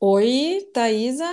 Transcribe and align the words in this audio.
Oi, 0.00 0.70
Thaisa. 0.72 1.26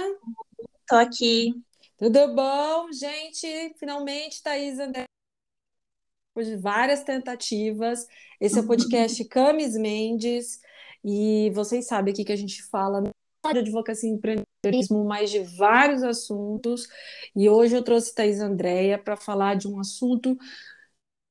Tô 0.88 0.96
aqui. 0.96 1.54
Tudo 1.98 2.34
bom, 2.36 2.92
gente? 2.92 3.76
Finalmente, 3.80 4.42
Thaisa, 4.42 4.88
depois 4.88 6.48
de 6.48 6.58
várias 6.58 7.04
tentativas. 7.04 8.08
Esse 8.42 8.58
é 8.58 8.62
o 8.62 8.68
podcast 8.68 9.24
Camis 9.30 9.78
Mendes 9.78 10.60
e 11.04 11.52
vocês 11.54 11.88
sabem 11.88 12.12
aqui 12.14 12.26
que 12.26 12.32
a 12.32 12.36
gente 12.36 12.64
fala 12.64 13.04
de 13.04 13.60
advocacia 13.60 14.10
e 14.10 14.14
empreendedorismo, 14.14 15.06
mas 15.06 15.30
de 15.30 15.40
vários 15.58 16.02
assuntos. 16.02 16.88
E 17.36 17.48
hoje 17.48 17.76
eu 17.76 17.84
trouxe 17.84 18.16
Thaisa 18.16 18.48
Andréia 18.48 18.98
para 18.98 19.16
falar 19.16 19.56
de 19.56 19.68
um 19.68 19.80
assunto 19.80 20.36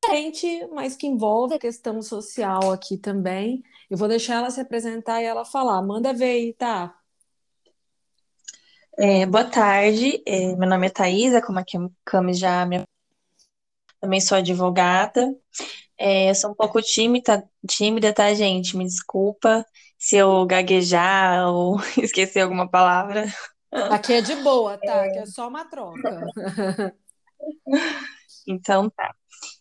diferente, 0.03 0.67
mas 0.73 0.97
que 0.97 1.07
envolve 1.07 1.55
a 1.55 1.59
questão 1.59 2.01
social 2.03 2.71
aqui 2.73 2.97
também. 2.99 3.63
Eu 3.91 3.97
vou 3.99 4.09
deixar 4.09 4.37
ela 4.37 4.51
se 4.51 4.61
apresentar 4.61 5.21
e 5.23 5.25
ela 5.25 5.45
falar. 5.45 5.83
Manda 5.83 6.13
ver 6.13 6.25
aí, 6.27 6.53
tá? 6.55 6.95
É, 8.97 9.27
boa 9.27 9.45
tarde, 9.45 10.23
é, 10.25 10.55
meu 10.55 10.69
nome 10.69 10.87
é 10.87 10.91
Thaisa, 10.91 11.43
como 11.43 11.59
a 11.59 11.65
Cami 12.05 12.33
já 12.33 12.65
me... 12.65 12.85
Também 14.01 14.21
sou 14.21 14.39
advogada, 14.39 15.35
é, 15.99 16.31
eu 16.31 16.35
sou 16.35 16.51
um 16.51 16.55
pouco 16.55 16.81
tímida, 16.81 17.49
tímida, 17.69 18.13
tá, 18.13 18.33
gente? 18.35 18.77
Me 18.77 18.85
desculpa 18.85 19.67
se 19.99 20.17
eu 20.17 20.47
gaguejar 20.47 21.49
ou 21.49 21.77
esquecer 21.99 22.41
alguma 22.43 22.71
palavra. 22.71 23.27
Aqui 23.91 24.13
é 24.15 24.21
de 24.21 24.37
boa, 24.37 24.79
tá? 24.79 25.05
Aqui 25.05 25.19
é 25.19 25.27
só 25.27 25.49
uma 25.49 25.65
troca. 25.65 26.27
Então 28.47 28.91
tá. 28.91 29.15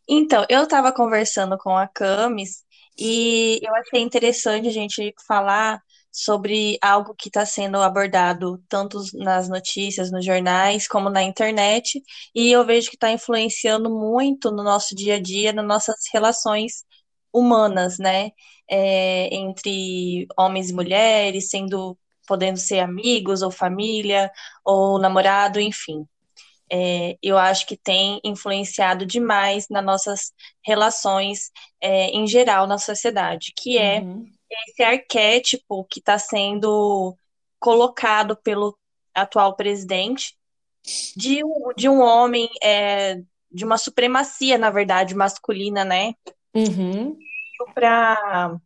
Então, 0.08 0.46
eu 0.50 0.64
estava 0.64 0.92
conversando 0.94 1.58
com 1.58 1.76
a 1.76 1.88
Camis 1.88 2.64
e 2.98 3.60
eu 3.64 3.74
achei 3.76 4.02
interessante 4.02 4.68
a 4.68 4.72
gente 4.72 5.14
falar 5.26 5.82
sobre 6.14 6.78
algo 6.82 7.16
que 7.16 7.30
está 7.30 7.46
sendo 7.46 7.82
abordado 7.82 8.64
tanto 8.70 9.02
nas 9.16 9.50
notícias, 9.50 10.12
nos 10.12 10.24
jornais, 10.24 10.88
como 10.88 11.10
na 11.10 11.24
internet, 11.24 12.02
e 12.36 12.52
eu 12.52 12.66
vejo 12.66 12.90
que 12.90 12.96
está 12.96 13.12
influenciando 13.12 13.90
muito 13.90 14.52
no 14.52 14.64
nosso 14.64 14.96
dia 14.96 15.16
a 15.16 15.20
dia, 15.22 15.52
nas 15.52 15.66
nossas 15.66 15.96
relações 16.14 16.86
humanas, 17.34 17.98
né? 17.98 18.32
É, 18.70 19.34
entre 19.36 20.28
homens 20.38 20.70
e 20.70 20.74
mulheres, 20.74 21.50
sendo 21.50 21.98
podendo 22.28 22.58
ser 22.60 22.80
amigos 22.80 23.42
ou 23.42 23.52
família 23.52 24.32
ou 24.64 25.00
namorado, 25.00 25.60
enfim. 25.60 26.06
É, 26.72 27.18
eu 27.22 27.38
acho 27.38 27.68
que 27.68 27.78
tem 27.78 28.20
influenciado 28.24 29.06
demais 29.06 29.68
nas 29.70 29.84
nossas 29.86 30.32
relações 30.66 31.52
é, 31.82 32.08
em 32.08 32.26
geral 32.26 32.66
na 32.68 32.78
sociedade, 32.78 33.54
que 33.56 33.78
é 33.78 34.00
Uhum. 34.02 34.26
Esse 34.70 34.84
arquétipo 34.84 35.86
que 35.86 36.00
está 36.00 36.18
sendo 36.18 37.18
colocado 37.60 38.36
pelo 38.36 38.78
atual 39.14 39.56
presidente 39.56 40.36
de, 41.16 41.44
um- 41.44 41.74
de 41.76 41.88
um 41.88 42.02
homem, 42.02 42.50
é, 42.62 43.22
de 43.52 43.64
uma 43.64 43.78
supremacia, 43.78 44.58
na 44.58 44.70
verdade, 44.70 45.16
masculina, 45.16 45.86
né? 45.86 46.14
Uhum. 46.54 47.18
Para 47.74 48.60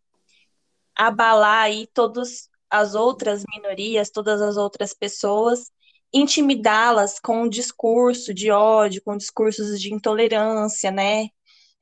abalar 0.95 1.63
aí 1.63 1.87
todas 1.93 2.49
as 2.69 2.95
outras 2.95 3.43
minorias, 3.53 4.09
todas 4.09 4.41
as 4.41 4.57
outras 4.57 4.93
pessoas, 4.93 5.71
intimidá-las 6.11 7.19
com 7.19 7.43
um 7.43 7.49
discurso 7.49 8.33
de 8.33 8.49
ódio, 8.49 9.01
com 9.03 9.15
discursos 9.15 9.79
de 9.79 9.93
intolerância, 9.93 10.89
né? 10.89 11.27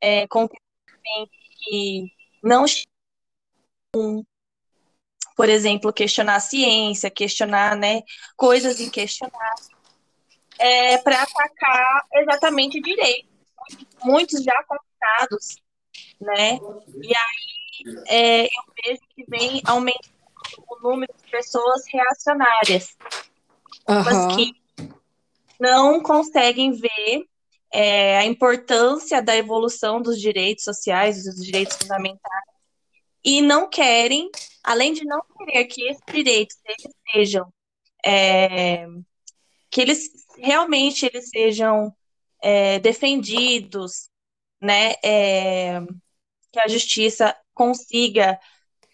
É, 0.01 0.27
com 0.27 0.47
que 0.47 2.11
não 2.43 2.65
por 5.35 5.49
exemplo, 5.49 5.91
questionar 5.91 6.35
a 6.35 6.39
ciência, 6.39 7.11
questionar, 7.11 7.75
né, 7.75 8.01
coisas 8.37 8.79
inquestionáveis, 8.79 9.69
é, 10.57 10.97
para 10.99 11.21
atacar 11.21 12.05
exatamente 12.13 12.81
direito. 12.81 13.27
Muitos 14.03 14.43
já 14.43 14.63
conquistados, 14.63 15.55
né? 16.21 16.57
E 17.01 17.13
aí 17.15 17.55
é, 18.07 18.45
eu 18.45 18.63
vejo 18.83 19.01
que 19.13 19.25
vem 19.27 19.61
aumentando 19.65 20.15
o 20.69 20.79
número 20.81 21.13
de 21.13 21.29
pessoas 21.29 21.83
reacionárias, 21.91 22.95
mas 23.87 24.35
que 24.35 24.53
não 25.59 26.01
conseguem 26.01 26.71
ver 26.71 27.25
é, 27.73 28.17
a 28.17 28.25
importância 28.25 29.21
da 29.21 29.35
evolução 29.35 30.01
dos 30.01 30.19
direitos 30.19 30.63
sociais, 30.63 31.23
dos 31.23 31.43
direitos 31.43 31.77
fundamentais, 31.77 32.54
e 33.25 33.41
não 33.41 33.67
querem, 33.67 34.29
além 34.63 34.93
de 34.93 35.03
não 35.03 35.19
querer 35.37 35.65
que 35.65 35.81
esses 35.89 36.03
direitos 36.13 36.55
eles 36.63 36.95
sejam, 37.11 37.53
é, 38.05 38.85
que 39.71 39.81
eles 39.81 40.11
realmente 40.37 41.07
eles 41.07 41.29
sejam 41.29 41.91
é, 42.41 42.77
defendidos, 42.79 44.11
né, 44.61 44.93
é, 45.03 45.81
que 46.51 46.59
a 46.59 46.67
justiça 46.67 47.35
consiga 47.53 48.39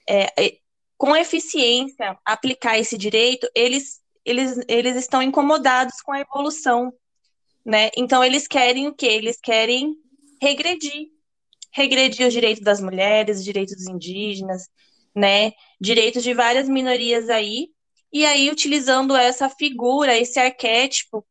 é, 0.09 0.59
com 0.97 1.15
eficiência 1.15 2.17
aplicar 2.23 2.77
esse 2.77 2.97
direito, 2.97 3.49
eles, 3.53 4.01
eles, 4.23 4.63
eles 4.67 4.95
estão 4.95 5.21
incomodados 5.21 5.99
com 6.01 6.13
a 6.13 6.19
evolução, 6.21 6.93
né? 7.65 7.89
Então 7.97 8.23
eles 8.23 8.47
querem 8.47 8.87
o 8.87 8.93
quê? 8.93 9.07
Eles 9.07 9.39
querem 9.41 9.95
regredir 10.39 11.09
regredir 11.73 12.27
os 12.27 12.33
direitos 12.33 12.63
das 12.63 12.81
mulheres, 12.81 13.39
os 13.39 13.43
direitos 13.43 13.75
dos 13.75 13.87
indígenas, 13.87 14.67
né? 15.15 15.53
Direitos 15.79 16.23
de 16.23 16.33
várias 16.33 16.67
minorias 16.67 17.29
aí. 17.29 17.69
E 18.11 18.25
aí, 18.25 18.49
utilizando 18.49 19.15
essa 19.15 19.49
figura, 19.49 20.17
esse 20.17 20.39
arquétipo 20.39 21.25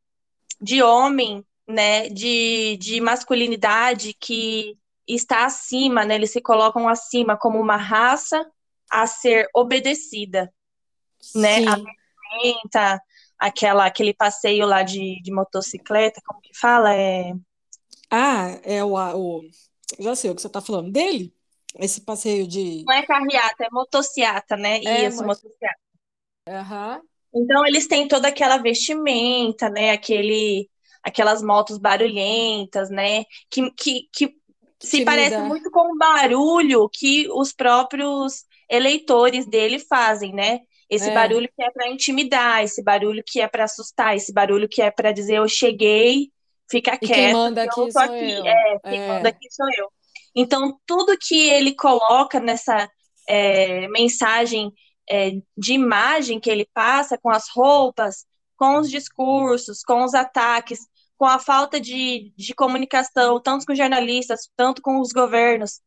de 0.61 0.83
homem, 0.83 1.45
né? 1.69 2.09
De, 2.09 2.77
de 2.79 3.01
masculinidade 3.01 4.15
que 4.15 4.77
está 5.07 5.45
acima, 5.45 6.05
né? 6.05 6.15
Eles 6.15 6.33
se 6.33 6.41
colocam 6.41 6.89
acima 6.89 7.37
como 7.37 7.61
uma 7.61 7.77
raça 7.77 8.45
a 8.91 9.07
ser 9.07 9.49
obedecida, 9.55 10.53
né? 11.35 11.59
Sim. 11.59 11.69
A 11.69 11.77
vestimenta, 11.77 13.03
aquela, 13.39 13.87
aquele 13.87 14.15
passeio 14.15 14.67
lá 14.67 14.83
de, 14.83 15.21
de 15.23 15.33
motocicleta, 15.33 16.21
como 16.27 16.41
que 16.41 16.57
fala? 16.59 16.95
É... 16.95 17.33
Ah, 18.11 18.59
é 18.65 18.83
o, 18.85 18.95
o 18.95 19.43
já 19.99 20.15
sei 20.15 20.31
o 20.31 20.35
que 20.35 20.41
você 20.41 20.47
está 20.47 20.61
falando 20.61 20.91
dele, 20.91 21.35
esse 21.79 22.01
passeio 22.01 22.47
de. 22.47 22.85
Não 22.87 22.95
é 22.95 23.03
carreata, 23.03 23.65
é 23.65 23.69
motociata, 23.71 24.57
né? 24.57 24.81
É, 24.85 25.07
Isso, 25.07 25.25
motociata. 25.25 25.79
Uhum. 26.49 27.03
Então 27.35 27.67
eles 27.67 27.87
têm 27.87 28.09
toda 28.09 28.29
aquela 28.29 28.59
vestimenta, 28.59 29.69
né? 29.71 29.91
Aquele, 29.91 30.69
aquelas 31.03 31.43
motos 31.43 31.79
barulhentas, 31.79 32.91
né? 32.91 33.25
Que, 33.49 33.71
que, 33.73 34.09
que 34.13 34.35
se 34.81 35.05
parece 35.05 35.39
muito 35.39 35.71
com 35.71 35.93
o 35.93 35.99
barulho 35.99 36.89
que 36.89 37.29
os 37.31 37.53
próprios 37.53 38.45
eleitores 38.69 39.47
dele 39.47 39.79
fazem, 39.79 40.33
né? 40.33 40.61
Esse 40.89 41.11
é. 41.11 41.15
barulho 41.15 41.49
que 41.55 41.63
é 41.63 41.71
para 41.71 41.89
intimidar, 41.89 42.65
esse 42.65 42.83
barulho 42.83 43.23
que 43.25 43.41
é 43.41 43.47
para 43.47 43.65
assustar, 43.65 44.17
esse 44.17 44.33
barulho 44.33 44.69
que 44.69 44.83
é 44.83 44.91
para 44.91 45.13
dizer 45.13 45.37
eu 45.37 45.47
cheguei, 45.47 46.33
fica 46.71 46.97
quieto. 46.97 47.15
quem 47.15 47.33
manda 47.33 47.63
aqui 47.65 47.81
eu 47.81 47.91
sou 47.91 48.03
aqui. 48.03 48.33
eu. 48.33 48.47
É, 48.47 48.79
quem 48.85 49.01
é. 49.01 49.09
manda 49.09 49.29
aqui 49.29 49.51
sou 49.51 49.67
eu. 49.79 49.89
Então, 50.35 50.79
tudo 50.87 51.19
que 51.19 51.49
ele 51.49 51.75
coloca 51.75 52.39
nessa 52.39 52.89
é, 53.29 53.89
mensagem 53.89 54.73
é, 55.09 55.33
de 55.57 55.73
imagem 55.73 56.39
que 56.39 56.51
ele 56.51 56.69
passa 56.73 57.19
com 57.19 57.31
as 57.31 57.49
roupas, 57.51 58.25
com 58.57 58.79
os 58.79 58.91
discursos, 58.91 59.83
com 59.83 60.05
os 60.05 60.15
ataques, 60.15 60.79
com 61.19 61.27
a 61.27 61.39
falta 61.39 61.81
de, 61.81 62.33
de 62.37 62.55
comunicação, 62.55 63.41
tanto 63.41 63.67
com 63.67 63.75
jornalistas, 63.75 64.49
tanto 64.57 64.81
com 64.81 65.01
os 65.01 65.11
governos, 65.13 65.81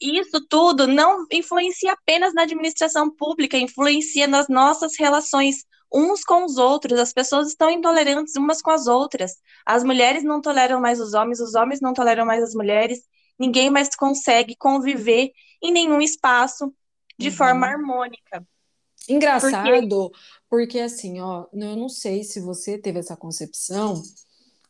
isso 0.00 0.46
tudo 0.48 0.86
não 0.86 1.26
influencia 1.32 1.92
apenas 1.92 2.34
na 2.34 2.42
administração 2.42 3.10
pública, 3.10 3.56
influencia 3.56 4.26
nas 4.26 4.48
nossas 4.48 4.92
relações 4.98 5.64
uns 5.92 6.24
com 6.24 6.44
os 6.44 6.56
outros. 6.58 6.98
As 6.98 7.12
pessoas 7.12 7.48
estão 7.48 7.70
intolerantes 7.70 8.34
umas 8.36 8.62
com 8.62 8.70
as 8.70 8.86
outras. 8.86 9.32
As 9.64 9.84
mulheres 9.84 10.24
não 10.24 10.40
toleram 10.40 10.80
mais 10.80 11.00
os 11.00 11.14
homens, 11.14 11.40
os 11.40 11.54
homens 11.54 11.80
não 11.80 11.92
toleram 11.94 12.26
mais 12.26 12.42
as 12.42 12.54
mulheres. 12.54 13.00
Ninguém 13.38 13.70
mais 13.70 13.94
consegue 13.94 14.56
conviver 14.56 15.32
em 15.62 15.72
nenhum 15.72 16.00
espaço 16.00 16.72
de 17.18 17.30
Uhum. 17.30 17.36
forma 17.36 17.66
harmônica. 17.66 18.46
Engraçado, 19.08 20.10
porque 20.50 20.80
assim, 20.80 21.20
ó, 21.20 21.46
eu 21.52 21.76
não 21.76 21.88
sei 21.88 22.24
se 22.24 22.40
você 22.40 22.76
teve 22.76 22.98
essa 22.98 23.16
concepção, 23.16 24.02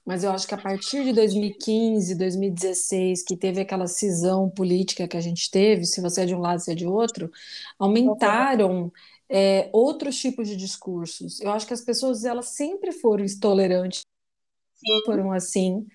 mas 0.04 0.24
eu 0.24 0.32
acho 0.32 0.46
que 0.48 0.54
a 0.54 0.58
partir 0.58 1.04
de 1.04 1.12
2015, 1.12 2.14
2016, 2.16 3.22
que 3.24 3.36
teve 3.36 3.60
aquela 3.62 3.86
cisão 3.88 4.50
política 4.50 5.08
que 5.08 5.16
a 5.16 5.20
gente 5.20 5.50
teve, 5.50 5.86
se 5.86 6.00
você 6.02 6.22
é 6.22 6.26
de 6.26 6.34
um 6.34 6.40
lado, 6.40 6.60
se 6.60 6.72
é 6.72 6.74
de 6.74 6.86
outro, 6.86 7.30
aumentaram 7.78 8.92
é, 9.28 9.68
outros 9.72 10.18
tipos 10.18 10.48
de 10.48 10.56
discursos. 10.56 11.40
Eu 11.40 11.50
acho 11.50 11.66
que 11.66 11.74
as 11.74 11.80
pessoas 11.80 12.24
elas 12.24 12.46
sempre 12.46 12.92
foram 12.92 13.24
intolerantes, 13.24 14.02
Sim. 14.74 15.02
foram 15.04 15.32
assim, 15.32 15.86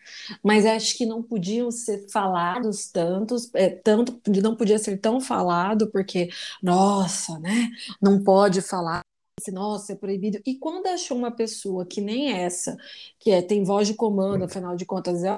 mas 0.44 0.66
acho 0.66 0.98
que 0.98 1.06
não 1.06 1.22
podiam 1.22 1.69
ser 1.72 2.07
falados 2.10 2.89
tantos, 2.92 3.50
é, 3.54 3.69
tanto 3.69 4.19
não 4.42 4.56
podia 4.56 4.80
ser 4.80 4.98
tão 4.98 5.22
falado 5.22 5.89
porque, 5.92 6.30
nossa, 6.62 7.39
né? 7.39 7.69
Não 8.01 8.24
pode 8.24 8.62
falar 8.62 9.01
nossa, 9.51 9.94
é 9.94 9.95
proibido. 9.95 10.39
E 10.45 10.56
quando 10.56 10.86
achou 10.88 11.18
uma 11.18 11.31
pessoa 11.31 11.86
que 11.86 12.00
nem 12.01 12.31
essa, 12.31 12.77
que 13.18 13.31
é, 13.31 13.42
tem 13.42 13.63
voz 13.63 13.88
de 13.88 13.95
comando, 13.95 14.44
afinal 14.44 14.75
de 14.75 14.86
contas, 14.86 15.24
é 15.24 15.36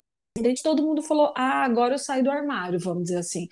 todo 0.64 0.82
mundo 0.82 1.02
falou: 1.04 1.32
ah, 1.36 1.64
agora 1.64 1.94
eu 1.94 2.00
saio 2.00 2.24
do 2.24 2.32
armário, 2.32 2.80
vamos 2.80 3.04
dizer 3.04 3.18
assim. 3.18 3.48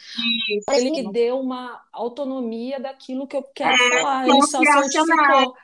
Isso. 0.50 0.66
Ele 0.72 0.90
me 0.90 1.12
deu 1.12 1.40
uma 1.40 1.82
autonomia 1.92 2.80
daquilo 2.80 3.28
que 3.28 3.36
eu 3.36 3.44
quero 3.44 3.74
é, 3.74 4.00
falar, 4.00 4.28
ele 4.28 4.42
só 4.44 4.60
certificou. 4.60 5.56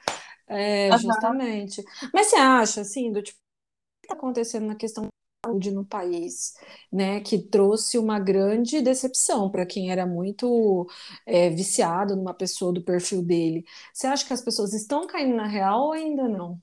É, 0.47 0.91
uhum. 0.91 0.99
justamente. 0.99 1.83
Mas 2.13 2.27
você 2.27 2.35
acha, 2.37 2.81
assim, 2.81 3.11
do 3.11 3.21
tipo, 3.21 3.37
o 3.37 4.01
que 4.01 4.05
está 4.05 4.15
acontecendo 4.15 4.67
na 4.67 4.75
questão 4.75 5.05
da 5.05 5.09
saúde 5.49 5.71
no 5.71 5.85
país, 5.85 6.53
né, 6.91 7.19
que 7.19 7.37
trouxe 7.37 7.97
uma 7.97 8.19
grande 8.19 8.81
decepção 8.81 9.49
para 9.49 9.65
quem 9.65 9.91
era 9.91 10.05
muito 10.05 10.87
é, 11.25 11.49
viciado 11.49 12.15
numa 12.15 12.33
pessoa 12.33 12.71
do 12.71 12.81
perfil 12.81 13.21
dele. 13.23 13.65
Você 13.93 14.07
acha 14.07 14.25
que 14.25 14.33
as 14.33 14.41
pessoas 14.41 14.73
estão 14.73 15.05
caindo 15.07 15.35
na 15.35 15.47
real 15.47 15.87
ou 15.87 15.91
ainda 15.93 16.27
não? 16.29 16.61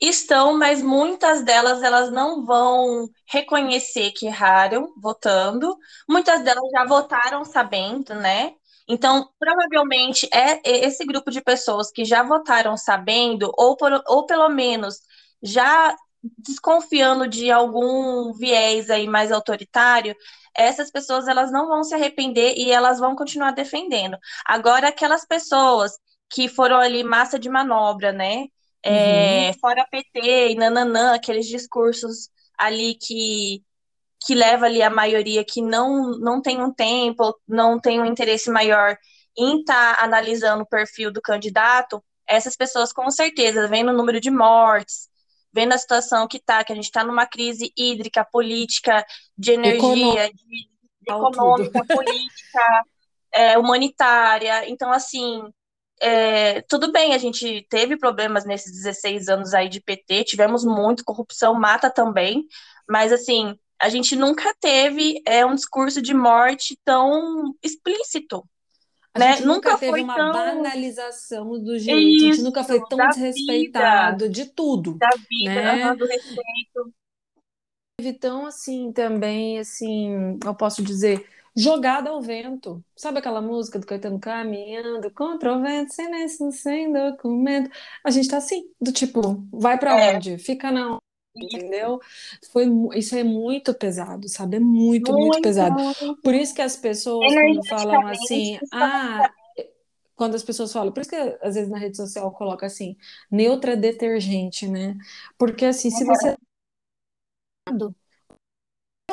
Estão, 0.00 0.56
mas 0.56 0.80
muitas 0.82 1.44
delas 1.44 1.82
elas 1.82 2.10
não 2.10 2.44
vão 2.44 3.08
reconhecer 3.28 4.12
que 4.12 4.26
erraram 4.26 4.94
votando. 4.96 5.76
Muitas 6.08 6.42
delas 6.42 6.64
já 6.72 6.84
votaram 6.86 7.44
sabendo, 7.44 8.14
né? 8.14 8.54
Então, 8.88 9.28
provavelmente 9.38 10.28
é 10.32 10.60
esse 10.64 11.04
grupo 11.04 11.30
de 11.30 11.40
pessoas 11.42 11.90
que 11.92 12.04
já 12.04 12.22
votaram 12.22 12.76
sabendo, 12.78 13.52
ou, 13.58 13.76
por, 13.76 13.92
ou 14.08 14.26
pelo 14.26 14.48
menos 14.48 14.96
já 15.42 15.94
desconfiando 16.38 17.26
de 17.28 17.50
algum 17.50 18.32
viés 18.34 18.90
aí 18.90 19.06
mais 19.06 19.30
autoritário, 19.32 20.14
essas 20.54 20.90
pessoas 20.90 21.28
elas 21.28 21.52
não 21.52 21.68
vão 21.68 21.84
se 21.84 21.94
arrepender 21.94 22.54
e 22.56 22.70
elas 22.70 22.98
vão 22.98 23.14
continuar 23.14 23.52
defendendo. 23.52 24.18
Agora, 24.46 24.88
aquelas 24.88 25.24
pessoas 25.26 25.92
que 26.28 26.48
foram 26.48 26.78
ali 26.78 27.02
massa 27.04 27.38
de 27.38 27.48
manobra, 27.48 28.12
né? 28.12 28.46
É, 28.82 29.48
uhum. 29.48 29.54
fora 29.60 29.86
PT 29.90 30.52
e 30.52 30.54
nananã, 30.54 31.14
aqueles 31.14 31.46
discursos 31.46 32.30
ali 32.58 32.94
que, 32.94 33.62
que 34.24 34.34
leva 34.34 34.66
ali 34.66 34.82
a 34.82 34.90
maioria 34.90 35.44
que 35.44 35.60
não, 35.62 36.18
não 36.18 36.40
tem 36.40 36.62
um 36.62 36.72
tempo, 36.72 37.34
não 37.46 37.80
tem 37.80 38.00
um 38.00 38.06
interesse 38.06 38.50
maior 38.50 38.96
em 39.36 39.60
estar 39.60 39.96
tá 39.96 40.04
analisando 40.04 40.62
o 40.62 40.68
perfil 40.68 41.12
do 41.12 41.20
candidato, 41.20 42.02
essas 42.26 42.56
pessoas 42.56 42.92
com 42.92 43.10
certeza, 43.10 43.68
vendo 43.68 43.90
o 43.90 43.96
número 43.96 44.20
de 44.20 44.30
mortes, 44.30 45.08
vendo 45.52 45.72
a 45.72 45.78
situação 45.78 46.28
que 46.28 46.36
está, 46.36 46.62
que 46.62 46.72
a 46.72 46.76
gente 46.76 46.84
está 46.84 47.04
numa 47.04 47.26
crise 47.26 47.72
hídrica, 47.76 48.24
política, 48.24 49.04
de 49.36 49.52
energia, 49.52 50.28
de, 50.28 50.34
de 50.34 50.68
econômica, 51.08 51.84
política, 51.84 52.84
é, 53.34 53.58
humanitária. 53.58 54.68
Então, 54.68 54.92
assim, 54.92 55.42
é, 56.00 56.62
tudo 56.62 56.90
bem, 56.90 57.14
a 57.14 57.18
gente 57.18 57.66
teve 57.68 57.96
problemas 57.96 58.46
nesses 58.46 58.72
16 58.72 59.28
anos 59.28 59.52
aí 59.52 59.68
de 59.68 59.80
PT, 59.80 60.24
tivemos 60.24 60.64
muito, 60.64 61.04
corrupção 61.04 61.54
mata 61.54 61.90
também, 61.90 62.46
mas 62.88 63.12
assim, 63.12 63.54
a 63.80 63.88
gente 63.88 64.16
nunca 64.16 64.54
teve 64.60 65.22
é, 65.26 65.44
um 65.44 65.54
discurso 65.54 66.00
de 66.00 66.14
morte 66.14 66.78
tão 66.84 67.54
explícito. 67.62 68.44
A 69.12 69.18
né? 69.18 69.32
gente 69.32 69.44
nunca, 69.44 69.70
nunca 69.70 69.78
teve 69.78 70.00
uma 70.02 70.14
tão... 70.14 70.32
banalização 70.32 71.50
do 71.58 71.78
direito, 71.78 72.16
Isso, 72.16 72.24
a 72.24 72.32
gente 72.32 72.42
nunca 72.42 72.64
foi 72.64 72.80
tão 72.88 72.98
desrespeitado 73.08 74.24
vida, 74.24 74.28
de 74.28 74.46
tudo. 74.46 74.94
Da 74.94 75.10
vida, 75.28 75.54
né? 75.54 75.94
do 75.94 76.06
respeito. 76.06 76.94
Tão 78.18 78.46
assim, 78.46 78.92
também, 78.92 79.58
assim, 79.58 80.38
eu 80.44 80.54
posso 80.54 80.82
dizer, 80.82 81.26
jogada 81.56 82.10
ao 82.10 82.20
vento. 82.20 82.84
Sabe 82.96 83.18
aquela 83.18 83.40
música 83.40 83.78
do 83.78 83.86
Caetano 83.86 84.18
caminhando 84.18 85.10
contra 85.10 85.54
o 85.56 85.62
vento, 85.62 85.92
sem 85.92 86.10
lenço, 86.10 86.50
sem 86.52 86.92
documento? 86.92 87.70
A 88.04 88.10
gente 88.10 88.28
tá 88.28 88.36
assim, 88.36 88.64
do 88.80 88.92
tipo, 88.92 89.46
vai 89.52 89.78
para 89.78 89.98
é. 89.98 90.16
onde? 90.16 90.38
Fica 90.38 90.70
na 90.70 90.98
entendeu? 91.34 92.00
Foi, 92.52 92.66
isso 92.94 93.14
é 93.14 93.22
muito 93.22 93.72
pesado, 93.72 94.28
sabe? 94.28 94.56
É 94.56 94.60
muito, 94.60 95.12
muito, 95.12 95.26
muito 95.26 95.42
pesado. 95.42 95.76
Por 96.22 96.34
isso 96.34 96.54
que 96.54 96.62
as 96.62 96.76
pessoas, 96.76 97.32
quando 97.32 97.66
falam 97.66 98.06
assim, 98.08 98.58
ah, 98.72 99.30
quando 100.16 100.34
as 100.34 100.42
pessoas 100.42 100.72
falam, 100.72 100.92
por 100.92 101.00
isso 101.00 101.10
que 101.10 101.16
às 101.16 101.54
vezes 101.54 101.70
na 101.70 101.78
rede 101.78 101.96
social 101.96 102.30
coloca 102.32 102.66
assim, 102.66 102.96
neutra 103.30 103.76
detergente, 103.76 104.68
né? 104.68 104.96
Porque 105.38 105.64
assim, 105.64 105.90
se 105.90 106.04
você 106.04 106.36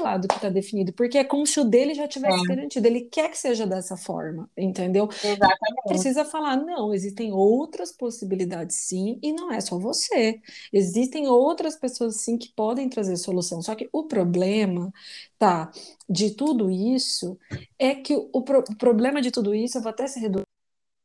lado 0.01 0.27
que 0.27 0.35
está 0.35 0.49
definido, 0.49 0.93
porque 0.93 1.17
é 1.17 1.23
como 1.23 1.45
se 1.45 1.59
o 1.59 1.63
dele 1.63 1.93
já 1.93 2.07
tivesse 2.07 2.43
é. 2.43 2.47
garantido. 2.47 2.87
Ele 2.87 3.01
quer 3.01 3.29
que 3.29 3.37
seja 3.37 3.65
dessa 3.65 3.97
forma, 3.97 4.49
entendeu? 4.57 5.07
Exatamente. 5.11 5.87
Precisa 5.87 6.25
falar, 6.25 6.57
não, 6.57 6.93
existem 6.93 7.31
outras 7.31 7.91
possibilidades 7.91 8.77
sim, 8.77 9.19
e 9.21 9.33
não 9.33 9.51
é 9.51 9.59
só 9.61 9.77
você. 9.77 10.39
Existem 10.71 11.27
outras 11.27 11.75
pessoas 11.75 12.21
sim 12.21 12.37
que 12.37 12.51
podem 12.53 12.89
trazer 12.89 13.17
solução. 13.17 13.61
Só 13.61 13.75
que 13.75 13.89
o 13.91 14.03
problema, 14.03 14.91
tá, 15.37 15.71
de 16.09 16.31
tudo 16.31 16.69
isso 16.69 17.37
é 17.77 17.95
que 17.95 18.15
o, 18.15 18.41
pro, 18.41 18.59
o 18.59 18.75
problema 18.77 19.21
de 19.21 19.31
tudo 19.31 19.53
isso, 19.53 19.77
eu 19.77 19.81
vou 19.81 19.89
até 19.89 20.07
se 20.07 20.19
reduzir, 20.19 20.45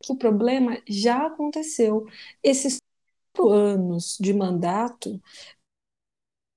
que 0.03 0.13
o 0.13 0.17
problema 0.17 0.79
já 0.89 1.27
aconteceu. 1.27 2.07
Esses 2.43 2.79
anos 3.39 4.19
de 4.21 4.33
mandato 4.35 5.21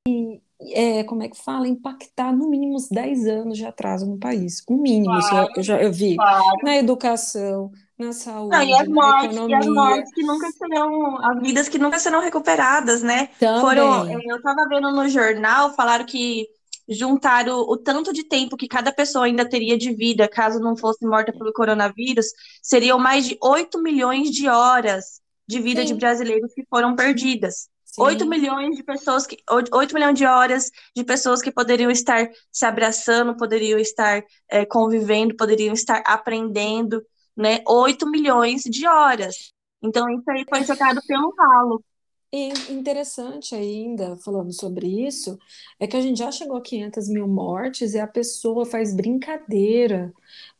e 0.07 0.41
é, 0.73 1.03
como 1.03 1.23
é 1.23 1.29
que 1.29 1.38
fala, 1.38 1.67
impactar 1.67 2.31
no 2.31 2.50
mínimo 2.50 2.75
uns 2.75 2.88
10 2.89 3.27
anos 3.27 3.57
de 3.57 3.65
atraso 3.65 4.06
no 4.06 4.17
país. 4.17 4.63
O 4.67 4.77
mínimo, 4.77 5.17
claro, 5.19 5.50
eu, 5.56 5.63
já 5.63 5.81
eu 5.81 5.91
vi. 5.91 6.15
Claro. 6.15 6.44
Na 6.63 6.77
educação, 6.77 7.71
na 7.97 8.13
saúde, 8.13 8.56
Não, 8.56 8.63
e 8.63 8.73
as 8.73 8.88
mortes. 8.88 9.38
E 9.38 9.53
as 9.53 9.65
mortes 9.67 10.13
que 10.13 10.23
nunca 10.23 10.51
serão, 10.51 11.25
as 11.25 11.41
vidas 11.41 11.69
que 11.69 11.77
nunca 11.77 12.00
serão 12.00 12.21
recuperadas, 12.21 13.01
né? 13.01 13.27
Também. 13.39 13.62
Foram, 13.62 14.21
eu 14.21 14.38
estava 14.38 14.67
vendo 14.69 14.91
no 14.91 15.07
jornal, 15.07 15.73
falaram 15.73 16.06
que 16.06 16.47
juntaram 16.88 17.59
o 17.61 17.77
tanto 17.77 18.13
de 18.13 18.23
tempo 18.23 18.57
que 18.57 18.68
cada 18.68 18.91
pessoa 18.91 19.25
ainda 19.25 19.47
teria 19.47 19.77
de 19.77 19.94
vida 19.94 20.27
caso 20.27 20.59
não 20.59 20.77
fosse 20.77 21.06
morta 21.06 21.33
pelo 21.33 21.51
coronavírus, 21.51 22.27
seriam 22.61 23.00
mais 23.00 23.25
de 23.25 23.38
8 23.41 23.81
milhões 23.81 24.29
de 24.29 24.47
horas 24.47 25.21
de 25.47 25.59
vida 25.59 25.81
Sim. 25.81 25.88
de 25.88 25.94
brasileiros 25.95 26.53
que 26.53 26.65
foram 26.69 26.95
perdidas. 26.95 27.69
Sim. 27.95 28.01
8 28.01 28.25
milhões 28.25 28.75
de 28.75 28.83
pessoas, 28.83 29.25
que, 29.25 29.38
8 29.50 29.94
milhões 29.94 30.18
de 30.18 30.25
horas 30.25 30.69
de 30.94 31.01
pessoas 31.01 31.42
que 31.42 31.50
poderiam 31.50 31.89
estar 31.89 32.30
se 32.51 32.65
abraçando, 32.65 33.38
poderiam 33.38 33.80
estar 33.80 34.21
é, 34.50 34.65
convivendo, 34.65 35.36
poderiam 35.38 35.74
estar 35.74 36.03
aprendendo, 36.06 37.01
né? 37.38 37.63
8 37.65 38.06
milhões 38.06 38.63
de 38.63 38.86
horas. 38.86 39.54
Então, 39.81 40.09
isso 40.09 40.30
aí 40.30 40.45
foi 40.49 40.66
jogado 40.66 40.99
pelo 41.07 41.33
ralo. 41.37 41.81
E 42.33 42.49
interessante 42.69 43.56
ainda, 43.56 44.18
falando 44.18 44.52
sobre 44.52 45.07
isso, 45.07 45.40
é 45.80 45.87
que 45.87 45.95
a 45.95 46.02
gente 46.02 46.18
já 46.18 46.30
chegou 46.33 46.57
a 46.57 46.61
500 46.61 47.07
mil 47.07 47.30
mortes 47.30 47.94
e 47.94 47.99
a 47.99 48.07
pessoa 48.07 48.66
faz 48.66 48.94
brincadeira 48.94 50.11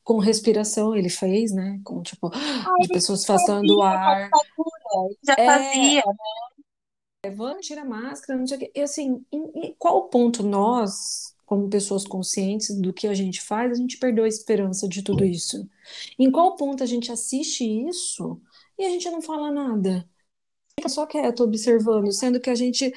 com 0.06 0.20
respiração, 0.20 0.96
ele 0.96 1.10
fez, 1.10 1.52
né? 1.52 1.82
Com, 1.84 2.02
tipo, 2.02 2.32
Ai, 2.34 2.82
de 2.84 2.88
pessoas 2.88 3.24
afastando 3.24 3.76
o 3.76 3.82
ar. 3.82 4.30
Já 5.22 5.36
é, 5.38 5.46
fazia, 5.46 6.04
né? 6.06 6.14
Vamos 7.30 7.66
tirar 7.66 7.86
máscara, 7.86 8.40
não 8.40 8.48
sei 8.48 8.58
o 8.58 8.60
quê. 8.60 8.72
E 8.76 8.82
assim, 8.82 9.24
em, 9.32 9.68
em 9.68 9.76
qual 9.78 10.10
ponto 10.10 10.44
nós, 10.44 11.36
como 11.46 11.70
pessoas 11.70 12.06
conscientes 12.06 12.76
do 12.76 12.94
que 12.94 13.08
a 13.08 13.14
gente 13.14 13.42
faz, 13.42 13.72
a 13.72 13.76
gente 13.76 13.98
perdeu 13.98 14.24
a 14.24 14.28
esperança 14.28 14.88
de 14.88 15.02
tudo 15.02 15.24
isso? 15.24 15.68
Em 16.18 16.32
qual 16.32 16.56
ponto 16.56 16.84
a 16.84 16.86
gente 16.86 17.12
assiste 17.12 17.64
isso 17.64 18.42
e 18.78 18.86
a 18.86 18.90
gente 18.90 19.10
não 19.10 19.22
fala 19.22 19.52
nada? 19.52 20.08
Fica 20.78 20.90
só 20.90 21.06
quieto 21.06 21.44
observando, 21.44 22.12
sendo 22.12 22.40
que 22.40 22.50
a 22.50 22.56
gente 22.56 22.94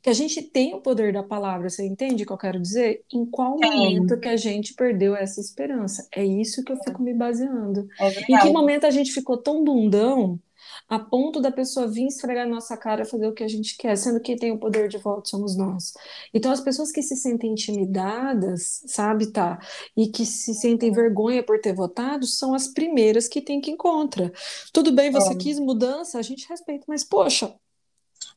que 0.00 0.08
a 0.08 0.14
gente 0.14 0.40
tem 0.40 0.74
o 0.74 0.80
poder 0.80 1.12
da 1.12 1.22
palavra, 1.22 1.68
você 1.68 1.84
entende 1.84 2.22
o 2.22 2.26
que 2.26 2.32
eu 2.32 2.38
quero 2.38 2.60
dizer? 2.60 3.04
Em 3.12 3.26
qual 3.26 3.58
momento 3.58 4.18
que 4.18 4.28
a 4.28 4.36
gente 4.36 4.74
perdeu 4.74 5.14
essa 5.14 5.40
esperança? 5.40 6.06
É 6.12 6.24
isso 6.24 6.64
que 6.64 6.72
eu 6.72 6.76
fico 6.76 7.02
me 7.02 7.12
baseando. 7.12 7.88
É 7.98 8.32
em 8.32 8.38
que 8.38 8.50
momento 8.50 8.86
a 8.86 8.90
gente 8.90 9.12
ficou 9.12 9.36
tão 9.36 9.62
bundão 9.62 10.40
a 10.88 10.98
ponto 10.98 11.40
da 11.40 11.52
pessoa 11.52 11.86
vir 11.86 12.06
esfregar 12.06 12.46
na 12.46 12.54
nossa 12.54 12.76
cara 12.76 13.04
fazer 13.04 13.26
o 13.26 13.34
que 13.34 13.44
a 13.44 13.48
gente 13.48 13.76
quer, 13.76 13.94
sendo 13.96 14.20
que 14.20 14.36
tem 14.36 14.52
o 14.52 14.58
poder 14.58 14.88
de 14.88 14.96
voto 14.96 15.28
somos 15.28 15.56
nós. 15.56 15.92
Então, 16.32 16.50
as 16.50 16.60
pessoas 16.60 16.90
que 16.90 17.02
se 17.02 17.14
sentem 17.14 17.52
intimidadas, 17.52 18.82
sabe, 18.86 19.30
tá? 19.30 19.58
E 19.94 20.08
que 20.08 20.24
se 20.24 20.54
sentem 20.54 20.90
vergonha 20.90 21.42
por 21.42 21.60
ter 21.60 21.74
votado, 21.74 22.26
são 22.26 22.54
as 22.54 22.68
primeiras 22.68 23.28
que 23.28 23.42
tem 23.42 23.60
que 23.60 23.70
encontrar. 23.70 24.32
Tudo 24.72 24.90
bem, 24.90 25.10
você 25.10 25.34
é. 25.34 25.36
quis 25.36 25.58
mudança, 25.58 26.18
a 26.18 26.22
gente 26.22 26.48
respeita, 26.48 26.86
mas 26.88 27.04
poxa. 27.04 27.54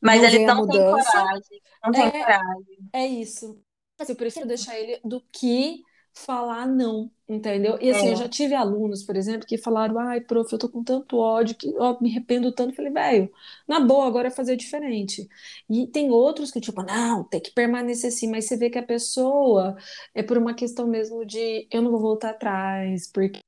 Mas 0.00 0.22
eles 0.22 0.46
não 0.46 0.66
têm 0.66 0.80
coragem. 0.80 1.62
Não 1.82 1.92
tem 1.92 2.06
é, 2.06 2.10
coragem. 2.10 2.78
É 2.92 3.06
isso. 3.06 3.58
Eu 4.06 4.16
prefiro 4.16 4.46
deixar 4.46 4.78
ele 4.78 5.00
do 5.04 5.22
que 5.32 5.82
falar 6.14 6.66
não, 6.66 7.10
entendeu? 7.28 7.78
E 7.80 7.90
assim, 7.90 8.08
é. 8.08 8.12
eu 8.12 8.16
já 8.16 8.28
tive 8.28 8.54
alunos, 8.54 9.02
por 9.02 9.16
exemplo, 9.16 9.46
que 9.46 9.56
falaram: 9.56 9.98
ai, 9.98 10.20
prof, 10.20 10.52
eu 10.52 10.58
tô 10.58 10.68
com 10.68 10.84
tanto 10.84 11.16
ódio 11.16 11.56
que 11.56 11.74
ó, 11.78 11.98
me 12.00 12.10
arrependo 12.10 12.52
tanto. 12.52 12.74
falei, 12.74 12.92
velho, 12.92 13.30
na 13.66 13.80
boa, 13.80 14.06
agora 14.06 14.28
é 14.28 14.30
fazer 14.30 14.56
diferente. 14.56 15.28
E 15.68 15.86
tem 15.86 16.10
outros 16.10 16.50
que, 16.50 16.60
tipo, 16.60 16.82
não, 16.82 17.24
tem 17.24 17.40
que 17.40 17.50
permanecer 17.52 18.08
assim, 18.08 18.30
mas 18.30 18.46
você 18.46 18.56
vê 18.56 18.70
que 18.70 18.78
a 18.78 18.82
pessoa 18.82 19.76
é 20.14 20.22
por 20.22 20.38
uma 20.38 20.54
questão 20.54 20.86
mesmo 20.86 21.24
de 21.24 21.66
eu 21.70 21.82
não 21.82 21.90
vou 21.90 22.00
voltar 22.00 22.30
atrás, 22.30 23.10
porque 23.10 23.40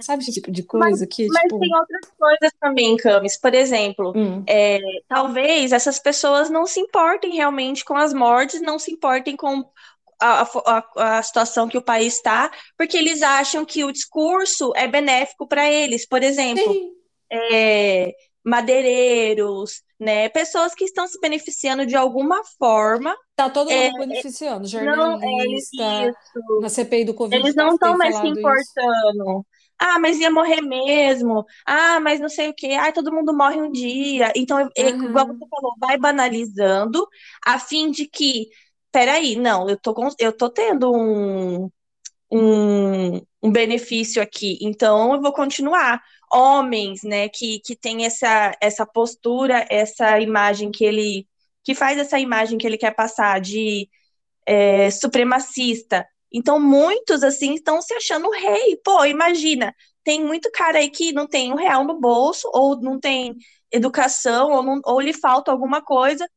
sabe 0.00 0.22
esse 0.22 0.32
tipo 0.32 0.50
de 0.50 0.62
coisa 0.62 0.88
mas, 0.88 1.14
que, 1.14 1.26
mas 1.26 1.42
tipo... 1.42 1.60
tem 1.60 1.74
outras 1.74 2.12
coisas 2.18 2.52
também, 2.60 2.96
Camis. 2.96 3.36
Por 3.36 3.54
exemplo, 3.54 4.12
hum. 4.16 4.42
é, 4.46 4.80
talvez 5.08 5.72
essas 5.72 5.98
pessoas 5.98 6.50
não 6.50 6.66
se 6.66 6.80
importem 6.80 7.34
realmente 7.34 7.84
com 7.84 7.96
as 7.96 8.12
mortes, 8.12 8.60
não 8.60 8.78
se 8.78 8.90
importem 8.92 9.36
com 9.36 9.64
a, 10.20 10.42
a, 10.66 11.18
a 11.18 11.22
situação 11.22 11.68
que 11.68 11.78
o 11.78 11.82
país 11.82 12.16
está, 12.16 12.50
porque 12.76 12.96
eles 12.96 13.22
acham 13.22 13.64
que 13.64 13.84
o 13.84 13.92
discurso 13.92 14.72
é 14.74 14.86
benéfico 14.86 15.46
para 15.46 15.70
eles. 15.70 16.06
Por 16.06 16.22
exemplo, 16.22 16.74
é, 17.30 18.12
madeireiros, 18.44 19.82
né? 19.98 20.28
Pessoas 20.28 20.74
que 20.74 20.84
estão 20.84 21.06
se 21.06 21.20
beneficiando 21.20 21.86
de 21.86 21.96
alguma 21.96 22.42
forma. 22.58 23.14
Tá 23.36 23.48
todo 23.50 23.70
mundo 23.70 23.96
é, 23.96 24.06
beneficiando, 24.06 24.66
jornalista, 24.66 25.76
não, 25.76 26.08
é 26.08 26.12
na 26.60 26.68
CPI 26.68 27.04
do 27.04 27.14
Covid. 27.14 27.40
Eles 27.40 27.54
não 27.54 27.74
estão 27.74 27.96
mais 27.96 28.16
se 28.16 28.26
importando. 28.26 29.40
Isso. 29.40 29.46
Ah, 29.80 29.98
mas 30.00 30.18
ia 30.18 30.30
morrer 30.30 30.60
mesmo. 30.60 31.44
Ah, 31.64 32.00
mas 32.00 32.18
não 32.18 32.28
sei 32.28 32.48
o 32.48 32.54
quê. 32.54 32.72
Ah, 32.72 32.90
todo 32.90 33.12
mundo 33.12 33.32
morre 33.32 33.60
um 33.60 33.70
dia. 33.70 34.32
Então, 34.34 34.58
uhum. 34.58 35.04
igual 35.04 35.26
você 35.26 35.46
falou, 35.48 35.76
vai 35.78 35.96
banalizando, 35.96 37.06
a 37.46 37.60
fim 37.60 37.90
de 37.90 38.08
que, 38.08 38.48
peraí, 38.92 39.36
não, 39.36 39.68
eu 39.68 39.78
tô, 39.78 39.94
eu 40.18 40.32
tô 40.32 40.50
tendo 40.50 40.92
um, 40.92 41.70
um, 42.30 43.16
um 43.42 43.52
benefício 43.52 44.22
aqui, 44.22 44.58
então 44.62 45.14
eu 45.14 45.22
vou 45.22 45.32
continuar 45.32 46.02
homens, 46.32 47.02
né, 47.02 47.28
que, 47.28 47.60
que 47.60 47.76
tem 47.76 48.04
essa, 48.04 48.56
essa 48.60 48.86
postura, 48.86 49.66
essa 49.70 50.20
imagem 50.20 50.70
que 50.70 50.84
ele, 50.84 51.26
que 51.64 51.74
faz 51.74 51.98
essa 51.98 52.18
imagem 52.18 52.58
que 52.58 52.66
ele 52.66 52.78
quer 52.78 52.94
passar 52.94 53.40
de 53.40 53.88
é, 54.46 54.90
supremacista. 54.90 56.06
Então, 56.32 56.60
muitos, 56.60 57.22
assim, 57.22 57.54
estão 57.54 57.80
se 57.82 57.94
achando 57.94 58.30
rei. 58.30 58.76
Pô, 58.84 59.04
imagina, 59.04 59.74
tem 60.04 60.24
muito 60.24 60.50
cara 60.52 60.78
aí 60.78 60.90
que 60.90 61.12
não 61.12 61.26
tem 61.26 61.52
um 61.52 61.56
real 61.56 61.84
no 61.84 61.98
bolso, 62.00 62.48
ou 62.52 62.80
não 62.80 62.98
tem 63.00 63.36
educação, 63.72 64.50
ou, 64.50 64.62
não, 64.62 64.80
ou 64.84 65.00
lhe 65.00 65.12
falta 65.12 65.50
alguma 65.50 65.82
coisa, 65.82 66.28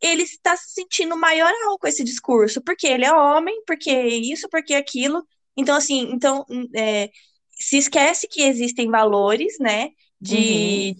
ele 0.00 0.22
está 0.22 0.56
se 0.56 0.72
sentindo 0.72 1.16
maioral 1.16 1.78
com 1.78 1.86
esse 1.86 2.02
discurso, 2.02 2.62
porque 2.62 2.86
ele 2.86 3.04
é 3.04 3.12
homem, 3.12 3.62
porque 3.66 3.90
isso, 3.90 4.48
porque 4.48 4.74
aquilo. 4.74 5.22
Então, 5.56 5.76
assim, 5.76 6.10
então, 6.12 6.44
é, 6.74 7.10
se 7.50 7.76
esquece 7.76 8.26
que 8.28 8.42
existem 8.42 8.90
valores, 8.90 9.58
né, 9.58 9.90
de, 10.20 10.36
uhum. 10.36 10.94
de 10.94 10.96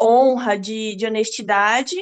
honra, 0.00 0.58
de, 0.58 0.94
de 0.94 1.06
honestidade, 1.06 1.96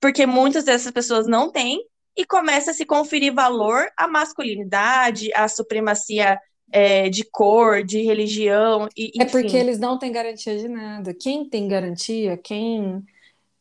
porque 0.00 0.26
muitas 0.26 0.64
dessas 0.64 0.92
pessoas 0.92 1.26
não 1.26 1.50
têm, 1.50 1.80
e 2.16 2.24
começa 2.24 2.70
a 2.70 2.74
se 2.74 2.86
conferir 2.86 3.32
valor 3.34 3.86
à 3.96 4.08
masculinidade, 4.08 5.30
à 5.34 5.46
supremacia 5.48 6.38
é, 6.72 7.10
de 7.10 7.24
cor, 7.24 7.84
de 7.84 8.02
religião. 8.02 8.88
E, 8.96 9.12
é 9.20 9.26
porque 9.26 9.56
eles 9.56 9.78
não 9.78 9.98
têm 9.98 10.10
garantia 10.10 10.56
de 10.56 10.66
nada. 10.66 11.14
Quem 11.14 11.48
tem 11.48 11.68
garantia, 11.68 12.36
quem, 12.38 13.04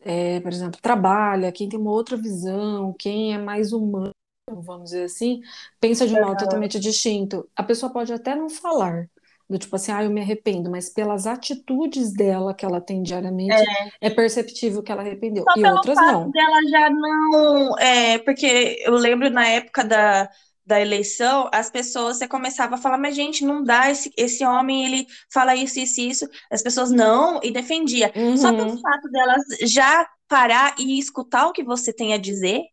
é, 0.05 0.39
por 0.39 0.53
exemplo, 0.53 0.79
trabalha, 0.79 1.51
quem 1.51 1.67
tem 1.67 1.79
uma 1.79 1.91
outra 1.91 2.15
visão, 2.15 2.93
quem 2.93 3.33
é 3.33 3.39
mais 3.39 3.73
humano, 3.73 4.11
vamos 4.47 4.91
dizer 4.91 5.05
assim, 5.05 5.41
pensa 5.79 6.07
de 6.07 6.13
um 6.13 6.21
modo 6.21 6.37
totalmente 6.37 6.79
distinto. 6.79 7.49
A 7.55 7.63
pessoa 7.63 7.91
pode 7.91 8.13
até 8.13 8.35
não 8.35 8.47
falar, 8.47 9.09
do 9.49 9.57
tipo 9.57 9.75
assim, 9.75 9.91
ah, 9.91 10.03
eu 10.03 10.11
me 10.11 10.21
arrependo, 10.21 10.69
mas 10.69 10.89
pelas 10.89 11.25
atitudes 11.25 12.13
dela 12.13 12.53
que 12.53 12.63
ela 12.63 12.79
tem 12.79 13.01
diariamente, 13.01 13.55
é, 14.01 14.07
é 14.07 14.09
perceptível 14.11 14.83
que 14.83 14.91
ela 14.91 15.01
arrependeu. 15.01 15.43
Só 15.43 15.59
e 15.59 15.65
outras 15.65 15.95
não. 15.95 16.29
dela 16.29 16.61
já 16.69 16.89
não. 16.91 17.79
É, 17.79 18.19
porque 18.19 18.83
eu 18.85 18.93
lembro 18.93 19.31
na 19.31 19.47
época 19.47 19.83
da, 19.83 20.29
da 20.65 20.81
eleição, 20.81 21.49
as 21.53 21.69
pessoas, 21.69 22.17
você 22.17 22.27
começava 22.27 22.75
a 22.75 22.77
falar, 22.77 22.97
mas 22.97 23.15
gente, 23.15 23.45
não 23.45 23.63
dá, 23.63 23.91
esse, 23.91 24.11
esse 24.17 24.43
homem, 24.43 24.85
ele 24.85 25.07
fala 25.31 25.55
isso, 25.55 25.79
isso, 25.79 26.01
isso. 26.01 26.29
As 26.51 26.63
pessoas 26.63 26.89
não, 26.91 27.39
e 27.43 27.51
defendia. 27.51 28.11
Uhum. 28.15 28.35
Só 28.35 28.51
pelo 28.51 28.79
fato 28.79 29.09
delas 29.11 29.43
já 29.61 30.07
parar 30.27 30.75
e 30.79 30.97
escutar 30.97 31.47
o 31.47 31.51
que 31.51 31.63
você 31.63 31.93
tem 31.93 32.13
a 32.13 32.17
dizer, 32.17 32.63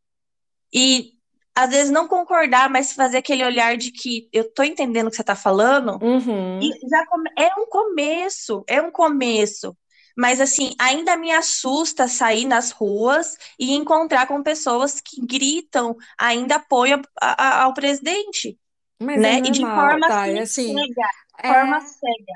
e 0.73 1.13
às 1.55 1.69
vezes 1.69 1.91
não 1.91 2.09
concordar, 2.09 2.71
mas 2.71 2.93
fazer 2.93 3.19
aquele 3.19 3.45
olhar 3.45 3.77
de 3.77 3.93
que 3.93 4.27
eu 4.33 4.51
tô 4.53 4.63
entendendo 4.63 5.09
o 5.09 5.11
que 5.11 5.17
você 5.17 5.25
tá 5.25 5.37
falando, 5.37 6.03
uhum. 6.03 6.61
e 6.61 6.71
já 6.89 7.05
é 7.39 7.61
um 7.61 7.67
começo, 7.67 8.65
é 8.67 8.81
um 8.81 8.91
começo. 8.91 9.77
Mas 10.17 10.41
assim, 10.41 10.75
ainda 10.79 11.17
me 11.17 11.31
assusta 11.33 12.09
sair 12.09 12.45
nas 12.45 12.71
ruas 12.71 13.37
e 13.59 13.73
encontrar 13.73 14.27
com 14.27 14.43
pessoas 14.43 15.01
que 15.01 15.25
gritam 15.25 15.97
ainda 16.19 16.57
apoio 16.57 17.01
a, 17.21 17.43
a, 17.43 17.63
ao 17.65 17.75
presidente. 17.75 18.59
Mas 19.01 19.21
né? 19.21 19.29
É 19.29 19.41
normal, 19.41 19.49
e 19.49 19.53
de 19.53 19.61
forma 19.61 20.09
tá, 20.09 20.29
é 20.29 20.39
assim, 20.41 20.75
cega, 20.75 21.09
é... 21.39 21.53
forma 21.53 21.81
cega. 21.81 22.35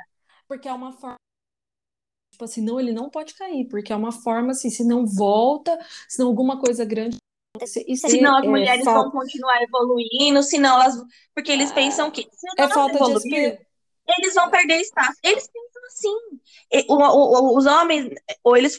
Porque 0.49 0.69
é 0.69 0.73
uma 0.73 0.93
forma 0.93 1.17
tipo 2.33 2.45
assim, 2.45 2.61
não, 2.61 2.79
ele 2.79 2.93
não 2.93 3.09
pode 3.09 3.35
cair, 3.35 3.67
porque 3.67 3.93
é 3.93 3.97
uma 3.97 4.13
forma 4.13 4.51
assim, 4.51 4.69
se 4.69 4.85
não 4.85 5.07
volta, 5.07 5.79
se 6.07 6.19
não 6.19 6.27
alguma 6.27 6.61
coisa 6.61 6.85
grande 6.85 7.17
isso 7.87 8.09
senão 8.09 8.37
as 8.37 8.45
é, 8.45 8.49
mulheres 8.49 8.85
vão 8.85 9.11
continuar 9.11 9.63
evoluindo, 9.63 10.43
senão 10.43 10.75
elas. 10.75 10.95
Porque 11.35 11.51
eles 11.51 11.73
pensam 11.73 12.11
que 12.11 12.23
se 12.23 12.47
é 12.59 12.69
falta 12.69 12.97
evoluir, 12.97 13.21
de 13.23 13.67
eles 14.19 14.35
vão 14.35 14.51
perder 14.51 14.81
espaço. 14.81 15.19
Eles 15.23 15.47
pensam 15.47 15.66
assim. 15.87 16.15
O, 16.89 16.95
o, 16.95 17.59
os 17.59 17.67
homens, 17.67 18.11
ou 18.43 18.57
eles 18.57 18.79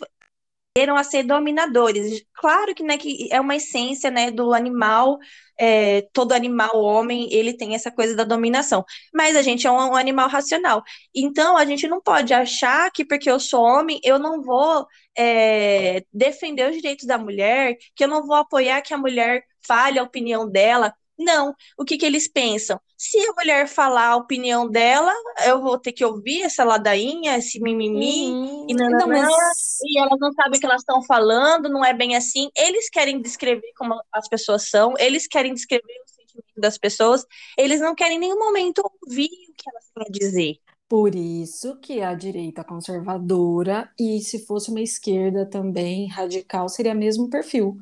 aprenderam 0.78 0.96
a 0.96 1.04
ser 1.04 1.24
dominadores. 1.24 2.24
Claro 2.36 2.76
que, 2.76 2.84
né, 2.84 2.98
que 2.98 3.28
é 3.32 3.42
uma 3.42 3.56
essência 3.56 4.12
né, 4.12 4.30
do 4.30 4.54
animal, 4.54 5.18
é, 5.60 6.04
todo 6.14 6.34
animal, 6.34 6.80
homem, 6.80 7.34
ele 7.34 7.58
tem 7.58 7.74
essa 7.74 7.92
coisa 7.92 8.16
da 8.16 8.24
dominação. 8.24 8.86
Mas 9.14 9.36
a 9.36 9.42
gente 9.42 9.66
é 9.66 9.72
um, 9.72 9.76
um, 9.76 9.96
animal 9.96 10.30
racional. 10.30 10.84
Então, 11.16 11.58
a 11.58 11.66
gente 11.66 11.88
não 11.88 12.02
pode 12.02 12.34
achar 12.34 12.92
que 12.92 13.04
porque 13.04 13.30
eu 13.30 13.40
sou 13.40 13.64
homem, 13.64 14.00
eu 14.04 14.20
não 14.20 14.42
vou 14.44 14.86
é, 15.18 16.04
defender 16.14 16.70
os 16.70 16.76
direitos 16.76 17.08
da 17.08 17.18
mulher, 17.18 17.76
que 17.96 18.04
eu 18.04 18.08
não 18.08 18.26
vou 18.26 18.36
apoiar 18.36 18.82
que 18.82 18.94
a 18.94 18.98
mulher 18.98 19.44
fale 19.66 20.00
a 20.00 20.04
opinião 20.04 20.50
dela. 20.50 20.94
Não. 21.18 21.56
O 21.78 21.84
que, 21.84 21.98
que 21.98 22.06
eles 22.06 22.28
pensam? 22.28 22.80
Se 22.96 23.18
a 23.20 23.34
mulher 23.34 23.68
falar 23.68 24.10
a 24.10 24.16
opinião 24.16 24.70
dela, 24.70 25.14
eu 25.46 25.62
vou 25.62 25.80
ter 25.80 25.92
que 25.92 26.06
ouvir 26.06 26.44
essa 26.44 26.64
ladainha, 26.64 27.38
esse 27.38 27.60
mimimi, 27.60 28.32
uhum. 28.32 28.66
e, 28.70 28.74
nananã, 28.74 28.98
não, 29.00 29.08
mas... 29.08 29.80
e 29.84 30.00
elas 30.00 30.20
não 30.20 30.32
sabem 30.34 30.58
o 30.58 30.60
que 30.60 30.66
elas 30.66 30.82
estão 30.82 31.04
falando, 31.04 31.70
não 31.70 31.84
é 31.84 31.94
bem 31.94 32.16
assim. 32.16 32.50
Eles 32.56 32.90
querem 32.90 33.22
descrever 33.22 33.72
como 33.78 34.00
as 34.12 34.28
pessoas 34.28 34.70
são, 34.70 34.94
eles 35.00 35.28
querem 35.28 35.54
descrever 35.54 35.84
o 35.84 36.10
sentimento 36.10 36.54
das 36.62 36.78
pessoas, 36.78 37.26
eles 37.58 37.82
não 37.82 37.96
querem 37.96 38.18
em 38.18 38.20
nenhum 38.20 38.40
momento 38.40 38.84
ouvir 39.04 39.30
o 39.50 39.54
que 39.54 39.70
elas 39.70 39.86
têm 39.94 40.06
a 40.08 40.12
dizer. 40.12 40.56
Por 40.90 41.16
isso 41.16 41.76
que 41.82 42.02
a 42.02 42.14
direita 42.14 42.64
conservadora, 42.64 43.92
e 44.00 44.22
se 44.22 44.46
fosse 44.46 44.70
uma 44.70 44.82
esquerda 44.82 45.46
também 45.46 46.08
radical, 46.08 46.70
seria 46.70 46.94
o 46.94 46.98
mesmo 46.98 47.30
perfil. 47.30 47.78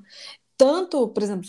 Tanto, 0.57 1.07
por 1.09 1.21
exemplo, 1.21 1.47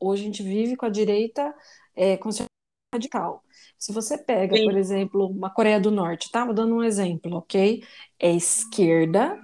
hoje 0.00 0.22
a 0.22 0.26
gente 0.26 0.42
vive 0.42 0.76
com 0.76 0.86
a 0.86 0.90
direita 0.90 1.54
é, 1.94 2.16
conservadora 2.16 2.48
radical. 2.94 3.42
Se 3.78 3.92
você 3.92 4.16
pega, 4.16 4.56
Sim. 4.56 4.64
por 4.64 4.76
exemplo, 4.76 5.26
uma 5.26 5.50
Coreia 5.50 5.80
do 5.80 5.90
Norte, 5.90 6.30
tá? 6.30 6.44
Vou 6.44 6.54
dando 6.54 6.74
um 6.74 6.82
exemplo, 6.82 7.36
ok? 7.36 7.84
É 8.18 8.30
esquerda, 8.32 9.38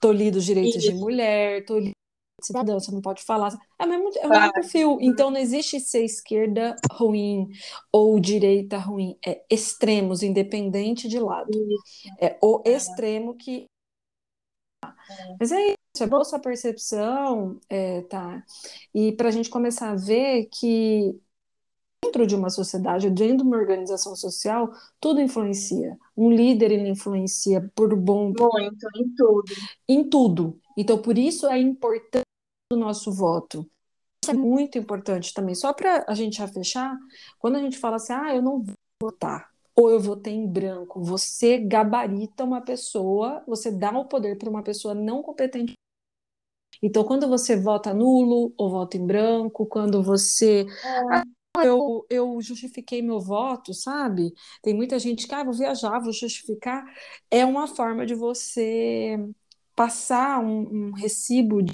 tolhido 0.00 0.38
os 0.38 0.44
direitos 0.44 0.76
Isso. 0.76 0.92
de 0.92 0.94
mulher, 0.94 1.64
tolhido 1.64 1.94
cidadão, 2.42 2.78
você 2.78 2.90
não 2.92 3.00
pode 3.00 3.22
falar. 3.22 3.52
É 3.78 3.84
o 3.84 3.88
mesmo, 3.88 4.10
é 4.18 4.26
o 4.26 4.30
mesmo 4.30 4.52
perfil. 4.52 4.98
Então 5.00 5.30
não 5.30 5.38
existe 5.38 5.80
ser 5.80 6.04
esquerda 6.04 6.76
ruim 6.92 7.48
ou 7.90 8.20
direita 8.20 8.76
ruim. 8.76 9.16
É 9.26 9.42
extremos, 9.50 10.22
independente 10.22 11.08
de 11.08 11.18
lado. 11.18 11.50
É 12.20 12.36
o 12.42 12.62
extremo 12.66 13.34
que. 13.34 13.64
É. 14.84 15.36
Mas 15.40 15.52
é 15.52 15.68
isso, 15.68 15.83
é 16.02 16.06
boa 16.06 16.24
sua 16.24 16.40
percepção, 16.40 17.60
é, 17.68 18.02
tá? 18.02 18.42
E 18.92 19.12
para 19.12 19.28
a 19.28 19.30
gente 19.30 19.48
começar 19.48 19.90
a 19.90 19.94
ver 19.94 20.46
que 20.46 21.18
dentro 22.04 22.26
de 22.26 22.34
uma 22.34 22.50
sociedade, 22.50 23.10
dentro 23.10 23.38
de 23.38 23.42
uma 23.44 23.56
organização 23.56 24.14
social, 24.14 24.72
tudo 25.00 25.20
influencia. 25.20 25.96
Um 26.16 26.30
líder 26.30 26.72
ele 26.72 26.88
influencia 26.88 27.70
por 27.74 27.94
bom. 27.96 28.32
Muito, 28.38 28.88
em 28.96 29.14
tudo. 29.14 29.44
Em 29.88 30.08
tudo. 30.08 30.60
Então, 30.76 30.98
por 30.98 31.16
isso 31.16 31.46
é 31.46 31.58
importante 31.58 32.24
o 32.72 32.76
nosso 32.76 33.12
voto. 33.12 33.68
Isso 34.22 34.30
é 34.30 34.34
muito 34.34 34.78
importante 34.78 35.32
também. 35.32 35.54
Só 35.54 35.72
para 35.72 36.04
a 36.08 36.14
gente 36.14 36.38
já 36.38 36.48
fechar, 36.48 36.96
quando 37.38 37.56
a 37.56 37.60
gente 37.60 37.78
fala 37.78 37.96
assim, 37.96 38.12
ah, 38.12 38.34
eu 38.34 38.42
não 38.42 38.62
vou 38.62 38.74
votar, 39.00 39.50
ou 39.76 39.90
eu 39.90 40.00
votei 40.00 40.32
em 40.32 40.46
branco, 40.46 41.02
você 41.02 41.58
gabarita 41.58 42.44
uma 42.44 42.60
pessoa, 42.60 43.42
você 43.46 43.70
dá 43.70 43.90
o 43.90 44.06
poder 44.06 44.38
para 44.38 44.48
uma 44.48 44.62
pessoa 44.62 44.94
não 44.94 45.22
competente 45.22 45.74
então, 46.82 47.04
quando 47.04 47.28
você 47.28 47.56
vota 47.56 47.94
nulo 47.94 48.52
ou 48.56 48.70
vota 48.70 48.96
em 48.96 49.06
branco, 49.06 49.66
quando 49.66 50.02
você. 50.02 50.66
É. 51.12 51.24
Ah, 51.56 51.64
eu, 51.64 52.04
eu 52.10 52.40
justifiquei 52.42 53.00
meu 53.00 53.20
voto, 53.20 53.72
sabe? 53.72 54.32
Tem 54.62 54.74
muita 54.74 54.98
gente 54.98 55.26
que, 55.28 55.34
ah, 55.34 55.44
vou 55.44 55.54
viajar, 55.54 56.00
vou 56.00 56.12
justificar. 56.12 56.84
É 57.30 57.44
uma 57.44 57.68
forma 57.68 58.04
de 58.04 58.14
você 58.14 59.16
passar 59.76 60.40
um, 60.40 60.88
um 60.88 60.92
recibo 60.92 61.62
de 61.62 61.72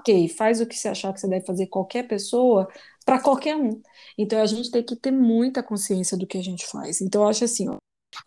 ok, 0.00 0.28
faz 0.28 0.60
o 0.60 0.66
que 0.66 0.74
você 0.76 0.88
achar 0.88 1.12
que 1.12 1.20
você 1.20 1.28
deve 1.28 1.46
fazer 1.46 1.66
qualquer 1.68 2.08
pessoa, 2.08 2.68
para 3.04 3.20
qualquer 3.20 3.56
um. 3.56 3.80
Então 4.18 4.40
a 4.40 4.46
gente 4.46 4.70
tem 4.70 4.82
que 4.84 4.96
ter 4.96 5.12
muita 5.12 5.62
consciência 5.62 6.16
do 6.16 6.26
que 6.26 6.38
a 6.38 6.42
gente 6.42 6.66
faz. 6.66 7.00
Então 7.00 7.22
eu 7.22 7.28
acho 7.28 7.44
assim, 7.44 7.68
ó, 7.68 7.76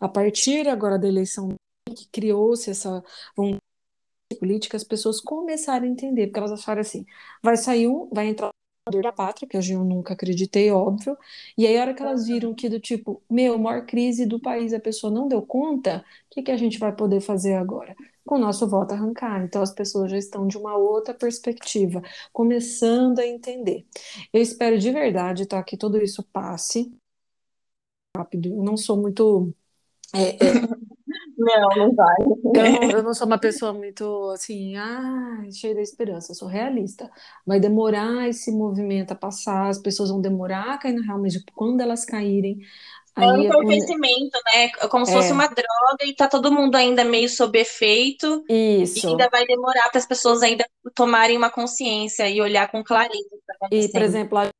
a 0.00 0.08
partir 0.08 0.68
agora 0.68 0.98
da 0.98 1.08
eleição 1.08 1.54
que 1.94 2.08
criou-se 2.10 2.70
essa 2.70 3.02
vontade 3.36 3.60
política, 4.34 4.76
as 4.76 4.84
pessoas 4.84 5.20
começaram 5.20 5.84
a 5.86 5.88
entender, 5.88 6.26
porque 6.26 6.38
elas 6.38 6.52
acharam 6.52 6.80
assim, 6.80 7.04
vai 7.42 7.56
sair 7.56 7.88
um, 7.88 8.08
vai 8.12 8.26
entrar 8.28 8.50
da 9.02 9.12
pátria, 9.12 9.48
que 9.48 9.56
eu 9.56 9.84
nunca 9.84 10.14
acreditei, 10.14 10.70
óbvio. 10.70 11.16
E 11.58 11.66
aí, 11.66 11.76
a 11.76 11.80
hora 11.82 11.94
que 11.94 12.02
elas 12.02 12.26
viram 12.26 12.54
que 12.54 12.68
do 12.68 12.78
tipo, 12.78 13.20
meu, 13.28 13.58
maior 13.58 13.84
crise 13.84 14.24
do 14.26 14.40
país, 14.40 14.72
a 14.72 14.78
pessoa 14.80 15.12
não 15.12 15.26
deu 15.26 15.42
conta, 15.42 16.04
o 16.30 16.34
que, 16.34 16.42
que 16.42 16.50
a 16.52 16.56
gente 16.56 16.78
vai 16.78 16.94
poder 16.94 17.20
fazer 17.20 17.54
agora? 17.54 17.96
Com 18.24 18.36
o 18.36 18.38
nosso 18.38 18.68
voto 18.68 18.92
arrancar. 18.94 19.42
Então, 19.44 19.60
as 19.60 19.72
pessoas 19.72 20.10
já 20.10 20.16
estão 20.18 20.46
de 20.46 20.56
uma 20.56 20.76
outra 20.76 21.12
perspectiva, 21.14 22.00
começando 22.32 23.18
a 23.18 23.26
entender. 23.26 23.84
Eu 24.32 24.40
espero 24.40 24.78
de 24.78 24.90
verdade, 24.92 25.46
tá, 25.46 25.60
que 25.64 25.76
tudo 25.76 25.98
isso 26.02 26.22
passe 26.32 26.92
rápido. 28.16 28.48
Eu 28.48 28.62
não 28.62 28.76
sou 28.76 28.96
muito. 29.00 29.54
É, 30.14 30.36
é, 30.48 30.68
não, 31.36 31.68
não 31.76 31.94
vai. 31.94 32.16
Eu 32.20 32.80
não, 32.80 32.90
eu 32.90 33.02
não 33.02 33.14
sou 33.14 33.26
uma 33.26 33.38
pessoa 33.38 33.72
muito 33.72 34.30
assim, 34.30 34.76
ah, 34.76 35.42
cheia 35.52 35.74
de 35.74 35.82
esperança, 35.82 36.32
eu 36.32 36.36
sou 36.36 36.48
realista. 36.48 37.10
Vai 37.46 37.60
demorar 37.60 38.28
esse 38.28 38.50
movimento 38.50 39.12
a 39.12 39.16
passar, 39.16 39.68
as 39.68 39.78
pessoas 39.78 40.10
vão 40.10 40.20
demorar 40.20 40.74
a 40.74 40.78
cair 40.78 40.94
no 40.94 41.02
real, 41.02 41.20
mas 41.20 41.34
quando 41.54 41.80
elas 41.80 42.04
caírem, 42.04 42.58
é 43.18 43.26
um 43.32 43.42
entorpecimento, 43.42 44.38
né? 44.52 44.68
Como 44.90 45.06
se 45.06 45.12
é. 45.12 45.14
fosse 45.14 45.32
uma 45.32 45.46
droga 45.46 46.04
e 46.04 46.14
tá 46.14 46.28
todo 46.28 46.52
mundo 46.52 46.76
ainda 46.76 47.02
meio 47.02 47.30
sob 47.30 47.58
efeito. 47.58 48.44
Isso. 48.46 49.06
E 49.06 49.10
ainda 49.10 49.28
vai 49.30 49.46
demorar 49.46 49.88
para 49.88 49.98
as 49.98 50.06
pessoas 50.06 50.42
ainda 50.42 50.66
tomarem 50.94 51.36
uma 51.36 51.48
consciência 51.48 52.28
e 52.28 52.42
olhar 52.42 52.70
com 52.70 52.84
clareza. 52.84 53.24
E, 53.70 53.88
por 53.88 54.02
exemplo, 54.02 54.36
a 54.36 54.50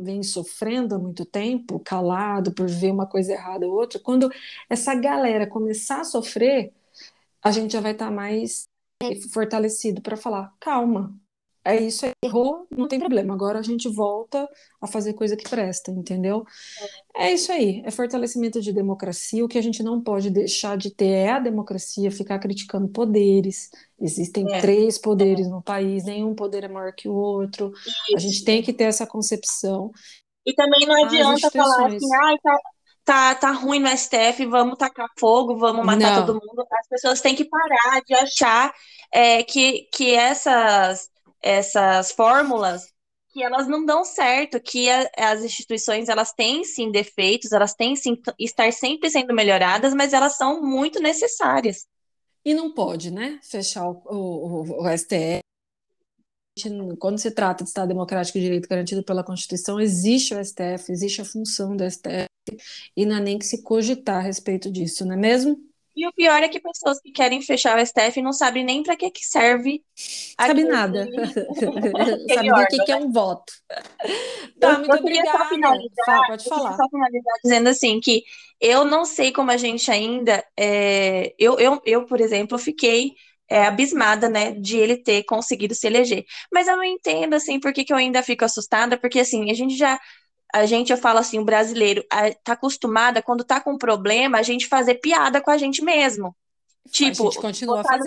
vem 0.00 0.22
sofrendo 0.22 0.94
há 0.94 0.98
muito 0.98 1.24
tempo, 1.24 1.80
calado 1.80 2.52
por 2.52 2.68
ver 2.68 2.92
uma 2.92 3.06
coisa 3.06 3.32
errada 3.32 3.66
ou 3.66 3.72
outra, 3.74 3.98
quando 3.98 4.30
essa 4.68 4.94
galera 4.94 5.46
começar 5.46 6.00
a 6.00 6.04
sofrer, 6.04 6.72
a 7.42 7.50
gente 7.50 7.72
já 7.72 7.80
vai 7.80 7.92
estar 7.92 8.06
tá 8.06 8.10
mais 8.10 8.68
fortalecido 9.32 10.00
para 10.02 10.16
falar, 10.16 10.54
calma, 10.60 11.14
é 11.64 11.76
isso, 11.76 12.04
errou, 12.24 12.66
não 12.70 12.88
tem 12.88 12.98
problema. 12.98 13.34
Agora 13.34 13.60
a 13.60 13.62
gente 13.62 13.88
volta 13.88 14.48
a 14.80 14.86
fazer 14.86 15.12
coisa 15.12 15.36
que 15.36 15.48
presta, 15.48 15.92
entendeu? 15.92 16.44
É 17.14 17.32
isso 17.32 17.52
aí, 17.52 17.82
é 17.84 17.90
fortalecimento 17.90 18.60
de 18.60 18.72
democracia. 18.72 19.44
O 19.44 19.48
que 19.48 19.58
a 19.58 19.62
gente 19.62 19.80
não 19.80 20.00
pode 20.00 20.28
deixar 20.28 20.76
de 20.76 20.90
ter 20.90 21.06
é 21.06 21.30
a 21.30 21.38
democracia, 21.38 22.10
ficar 22.10 22.40
criticando 22.40 22.88
poderes. 22.88 23.70
Existem 24.00 24.44
é. 24.52 24.60
três 24.60 24.98
poderes 24.98 25.48
no 25.48 25.62
país, 25.62 26.04
nenhum 26.04 26.34
poder 26.34 26.64
é 26.64 26.68
maior 26.68 26.92
que 26.92 27.08
o 27.08 27.14
outro. 27.14 27.72
Isso. 27.76 28.16
A 28.16 28.18
gente 28.18 28.44
tem 28.44 28.60
que 28.60 28.72
ter 28.72 28.84
essa 28.84 29.06
concepção. 29.06 29.92
E 30.44 30.52
também 30.54 30.84
não 30.84 31.04
adianta 31.04 31.48
falar 31.48 31.86
assim, 31.86 32.14
ai, 32.24 32.36
tá, 32.42 32.58
tá, 33.04 33.34
tá 33.36 33.52
ruim 33.52 33.78
no 33.78 33.88
STF, 33.96 34.44
vamos 34.46 34.76
tacar 34.76 35.06
fogo, 35.16 35.56
vamos 35.56 35.86
matar 35.86 36.18
não. 36.18 36.26
todo 36.26 36.40
mundo. 36.44 36.66
As 36.72 36.88
pessoas 36.88 37.20
têm 37.20 37.36
que 37.36 37.44
parar 37.44 38.00
de 38.04 38.14
achar 38.14 38.74
é, 39.12 39.44
que, 39.44 39.88
que 39.92 40.12
essas 40.12 41.11
essas 41.42 42.12
fórmulas 42.12 42.92
que 43.32 43.42
elas 43.42 43.66
não 43.66 43.84
dão 43.84 44.04
certo, 44.04 44.60
que 44.60 44.90
a, 44.90 45.10
as 45.16 45.42
instituições 45.42 46.08
elas 46.08 46.32
têm 46.32 46.64
sim 46.64 46.90
defeitos, 46.92 47.50
elas 47.50 47.74
têm 47.74 47.96
sim 47.96 48.20
estar 48.38 48.70
sempre 48.72 49.10
sendo 49.10 49.34
melhoradas, 49.34 49.94
mas 49.94 50.12
elas 50.12 50.36
são 50.36 50.62
muito 50.62 51.00
necessárias. 51.00 51.86
E 52.44 52.52
não 52.52 52.74
pode, 52.74 53.10
né, 53.10 53.40
fechar 53.42 53.88
o, 53.88 54.02
o, 54.06 54.82
o 54.84 54.88
STF. 54.98 55.40
Quando 56.98 57.18
se 57.18 57.30
trata 57.30 57.64
de 57.64 57.70
Estado 57.70 57.88
Democrático 57.88 58.36
e 58.36 58.42
Direito 58.42 58.68
garantido 58.68 59.02
pela 59.02 59.24
Constituição, 59.24 59.80
existe 59.80 60.34
o 60.34 60.44
STF, 60.44 60.92
existe 60.92 61.22
a 61.22 61.24
função 61.24 61.74
do 61.74 61.90
STF, 61.90 62.26
e 62.94 63.06
não 63.06 63.16
é 63.16 63.20
nem 63.20 63.38
que 63.38 63.46
se 63.46 63.62
cogitar 63.62 64.16
a 64.16 64.20
respeito 64.26 64.70
disso, 64.70 65.06
não 65.06 65.14
é 65.14 65.16
mesmo? 65.16 65.56
E 65.94 66.06
o 66.06 66.12
pior 66.12 66.42
é 66.42 66.48
que 66.48 66.60
pessoas 66.60 67.00
que 67.00 67.12
querem 67.12 67.42
fechar 67.42 67.76
o 67.76 67.80
STF 67.80 68.22
não 68.22 68.32
sabem 68.32 68.64
nem 68.64 68.82
para 68.82 68.96
que, 68.96 69.10
que 69.10 69.24
serve. 69.24 69.82
Sabe 69.94 70.64
nada. 70.64 71.06
Sabe 72.34 72.50
nem 72.50 72.52
o 72.52 72.66
que, 72.66 72.84
que 72.84 72.92
é 72.92 72.98
né? 72.98 73.04
um 73.04 73.12
voto. 73.12 73.52
Tá, 74.58 74.72
eu, 74.72 74.78
muito 74.78 74.92
eu 74.92 75.00
obrigada. 75.00 75.38
Só 75.38 75.48
finalizar, 75.48 76.26
pode 76.26 76.44
falar. 76.44 76.76
Só 76.76 76.88
finalizar 76.88 77.34
dizendo 77.44 77.68
assim 77.68 78.00
que 78.00 78.22
eu 78.60 78.84
não 78.84 79.04
sei 79.04 79.32
como 79.32 79.50
a 79.50 79.56
gente 79.56 79.90
ainda. 79.90 80.44
É, 80.58 81.34
eu, 81.38 81.58
eu, 81.58 81.80
eu, 81.84 82.06
por 82.06 82.20
exemplo, 82.20 82.58
fiquei 82.58 83.12
é, 83.52 83.66
abismada, 83.66 84.30
né, 84.30 84.52
de 84.52 84.78
ele 84.78 84.96
ter 84.96 85.24
conseguido 85.24 85.74
se 85.74 85.86
eleger. 85.86 86.24
Mas 86.50 86.68
eu 86.68 86.76
não 86.76 86.84
entendo, 86.84 87.34
assim, 87.34 87.60
por 87.60 87.72
que, 87.72 87.84
que 87.84 87.92
eu 87.92 87.98
ainda 87.98 88.22
fico 88.22 88.44
assustada, 88.46 88.96
porque, 88.96 89.20
assim, 89.20 89.50
a 89.50 89.54
gente 89.54 89.76
já 89.76 90.00
a 90.52 90.66
gente, 90.66 90.92
eu 90.92 90.98
falo 90.98 91.18
assim, 91.18 91.38
o 91.38 91.44
brasileiro 91.44 92.04
está 92.12 92.52
acostumado, 92.52 93.22
quando 93.22 93.40
está 93.40 93.60
com 93.60 93.78
problema, 93.78 94.38
a 94.38 94.42
gente 94.42 94.66
fazer 94.66 94.96
piada 94.96 95.40
com 95.40 95.50
a 95.50 95.56
gente 95.56 95.82
mesmo. 95.82 96.36
Tipo, 96.90 97.30
votar 97.30 97.98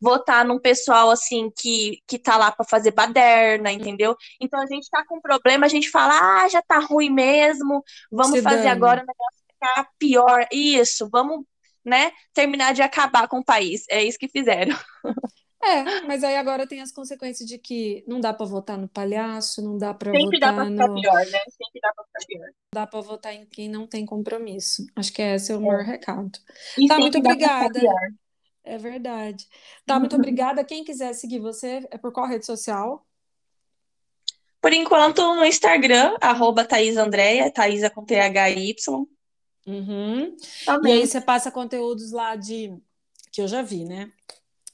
votar 0.00 0.44
num 0.44 0.58
pessoal 0.58 1.10
assim 1.10 1.50
que, 1.54 2.02
que 2.06 2.18
tá 2.18 2.36
lá 2.36 2.50
para 2.50 2.64
fazer 2.64 2.92
baderna, 2.92 3.70
entendeu? 3.70 4.16
Então 4.40 4.58
a 4.60 4.66
gente 4.66 4.88
tá 4.88 5.04
com 5.06 5.20
problema, 5.20 5.66
a 5.66 5.68
gente 5.68 5.90
fala, 5.90 6.42
ah, 6.42 6.48
já 6.48 6.62
tá 6.62 6.78
ruim 6.78 7.10
mesmo, 7.10 7.84
vamos 8.10 8.38
Se 8.38 8.42
fazer 8.42 8.56
dane. 8.56 8.68
agora 8.70 9.02
o 9.02 9.06
negócio 9.06 9.36
ficar 9.52 9.88
pior. 9.98 10.46
Isso, 10.50 11.08
vamos, 11.10 11.44
né, 11.84 12.10
terminar 12.32 12.72
de 12.72 12.82
acabar 12.82 13.28
com 13.28 13.38
o 13.38 13.44
país. 13.44 13.84
É 13.90 14.02
isso 14.02 14.18
que 14.18 14.28
fizeram. 14.28 14.76
É, 15.62 16.02
mas 16.02 16.22
aí 16.22 16.36
agora 16.36 16.66
tem 16.66 16.80
as 16.80 16.92
consequências 16.92 17.48
de 17.48 17.58
que 17.58 18.04
não 18.06 18.20
dá 18.20 18.32
para 18.32 18.46
votar 18.46 18.76
no 18.76 18.88
palhaço, 18.88 19.62
não 19.62 19.78
dá 19.78 19.94
para 19.94 20.12
votar 20.12 20.40
dá 20.40 20.52
pra 20.52 20.66
ficar 20.66 20.88
no... 20.88 21.00
pior, 21.00 21.26
né? 21.26 21.38
Sempre 21.48 21.80
dá 21.80 21.92
para 21.94 22.04
ficar 22.04 22.26
pior. 22.26 22.48
Dá 22.72 22.86
para 22.86 23.00
votar 23.00 23.34
em 23.34 23.46
quem 23.46 23.68
não 23.68 23.86
tem 23.86 24.04
compromisso. 24.04 24.86
Acho 24.94 25.12
que 25.12 25.22
esse 25.22 25.50
é 25.50 25.56
o 25.56 25.58
é. 25.58 25.66
maior 25.66 25.82
recado. 25.82 26.38
E 26.78 26.86
tá, 26.86 26.98
muito 26.98 27.18
obrigada. 27.18 27.80
É 28.62 28.76
verdade. 28.78 29.46
Tá, 29.86 29.98
muito 29.98 30.16
obrigada. 30.16 30.64
Quem 30.64 30.84
quiser 30.84 31.14
seguir 31.14 31.38
você, 31.38 31.86
é 31.90 31.96
por 31.96 32.12
qual 32.12 32.26
rede 32.26 32.44
social? 32.44 33.06
Por 34.60 34.72
enquanto, 34.72 35.22
no 35.34 35.44
Instagram, 35.44 36.16
arroba 36.20 36.64
Thaís 36.64 36.96
Andréia, 36.96 37.50
Thaisa 37.50 37.88
com 37.88 38.04
T-H-Y. 38.04 38.74
Uhum. 39.66 40.36
E 40.84 40.90
aí 40.90 41.06
você 41.06 41.20
passa 41.20 41.50
conteúdos 41.50 42.12
lá 42.12 42.36
de 42.36 42.76
que 43.32 43.40
eu 43.40 43.48
já 43.48 43.62
vi, 43.62 43.84
né? 43.84 44.10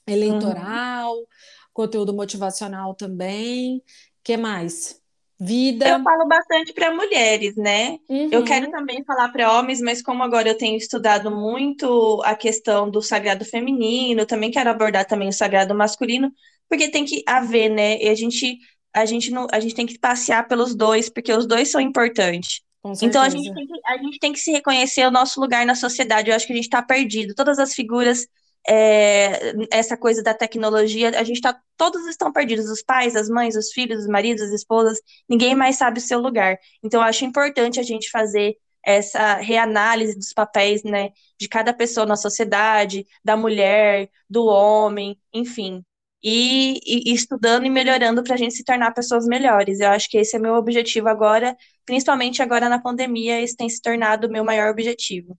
Eleitoral, 0.07 1.15
uhum. 1.15 1.25
conteúdo 1.73 2.13
motivacional 2.13 2.93
também. 2.95 3.81
que 4.23 4.37
mais? 4.37 5.01
Vida. 5.39 5.89
Eu 5.89 6.03
falo 6.03 6.25
bastante 6.27 6.71
para 6.73 6.93
mulheres, 6.93 7.55
né? 7.57 7.97
Uhum. 8.07 8.29
Eu 8.31 8.45
quero 8.45 8.71
também 8.71 9.03
falar 9.03 9.29
para 9.29 9.59
homens, 9.59 9.81
mas 9.81 10.01
como 10.01 10.23
agora 10.23 10.47
eu 10.47 10.57
tenho 10.57 10.77
estudado 10.77 11.29
muito 11.29 12.21
a 12.23 12.35
questão 12.35 12.89
do 12.89 13.01
sagrado 13.01 13.43
feminino, 13.43 14.25
também 14.25 14.51
quero 14.51 14.69
abordar 14.69 15.05
também 15.05 15.27
o 15.27 15.33
sagrado 15.33 15.75
masculino, 15.75 16.31
porque 16.69 16.89
tem 16.89 17.03
que 17.03 17.23
haver, 17.27 17.69
né? 17.69 18.01
E 18.01 18.07
a 18.07 18.15
gente 18.15 18.57
a 18.93 19.05
gente 19.05 19.31
não, 19.31 19.47
a 19.51 19.59
gente 19.59 19.73
tem 19.73 19.87
que 19.87 19.97
passear 19.97 20.47
pelos 20.47 20.75
dois, 20.75 21.09
porque 21.09 21.33
os 21.33 21.47
dois 21.47 21.69
são 21.71 21.81
importantes. 21.81 22.61
Então 23.01 23.21
a 23.21 23.29
gente, 23.29 23.51
tem 23.53 23.65
que, 23.65 23.73
a 23.85 23.97
gente 23.97 24.19
tem 24.19 24.33
que 24.33 24.39
se 24.39 24.51
reconhecer 24.51 25.07
o 25.07 25.11
nosso 25.11 25.39
lugar 25.39 25.65
na 25.65 25.73
sociedade. 25.73 26.29
Eu 26.29 26.35
acho 26.35 26.45
que 26.45 26.51
a 26.53 26.55
gente 26.55 26.65
está 26.65 26.81
perdido. 26.81 27.33
Todas 27.33 27.57
as 27.57 27.73
figuras 27.73 28.27
é, 28.67 29.53
essa 29.71 29.97
coisa 29.97 30.23
da 30.23 30.33
tecnologia, 30.33 31.09
a 31.19 31.23
gente 31.23 31.41
tá, 31.41 31.59
todos 31.77 32.07
estão 32.07 32.31
perdidos, 32.31 32.69
os 32.69 32.81
pais, 32.81 33.15
as 33.15 33.29
mães, 33.29 33.55
os 33.55 33.71
filhos, 33.71 34.03
os 34.03 34.07
maridos, 34.07 34.43
as 34.43 34.51
esposas, 34.51 34.99
ninguém 35.27 35.55
mais 35.55 35.77
sabe 35.77 35.99
o 35.99 36.01
seu 36.01 36.19
lugar. 36.19 36.57
Então, 36.83 37.01
eu 37.01 37.05
acho 37.05 37.25
importante 37.25 37.79
a 37.79 37.83
gente 37.83 38.09
fazer 38.09 38.57
essa 38.85 39.35
reanálise 39.35 40.15
dos 40.15 40.33
papéis, 40.33 40.83
né, 40.83 41.11
de 41.39 41.47
cada 41.47 41.73
pessoa 41.73 42.05
na 42.05 42.15
sociedade, 42.15 43.05
da 43.23 43.37
mulher, 43.37 44.09
do 44.29 44.45
homem, 44.45 45.17
enfim, 45.33 45.83
e, 46.21 46.79
e 46.85 47.13
estudando 47.13 47.65
e 47.65 47.69
melhorando 47.69 48.23
para 48.23 48.35
a 48.35 48.37
gente 48.37 48.55
se 48.55 48.63
tornar 48.63 48.93
pessoas 48.93 49.25
melhores. 49.25 49.79
Eu 49.79 49.89
acho 49.89 50.09
que 50.09 50.17
esse 50.17 50.35
é 50.35 50.39
meu 50.39 50.55
objetivo 50.55 51.09
agora, 51.09 51.55
principalmente 51.85 52.41
agora 52.41 52.69
na 52.69 52.79
pandemia, 52.79 53.41
esse 53.41 53.55
tem 53.55 53.69
se 53.69 53.81
tornado 53.81 54.27
o 54.27 54.31
meu 54.31 54.43
maior 54.43 54.69
objetivo. 54.71 55.37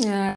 É, 0.00 0.34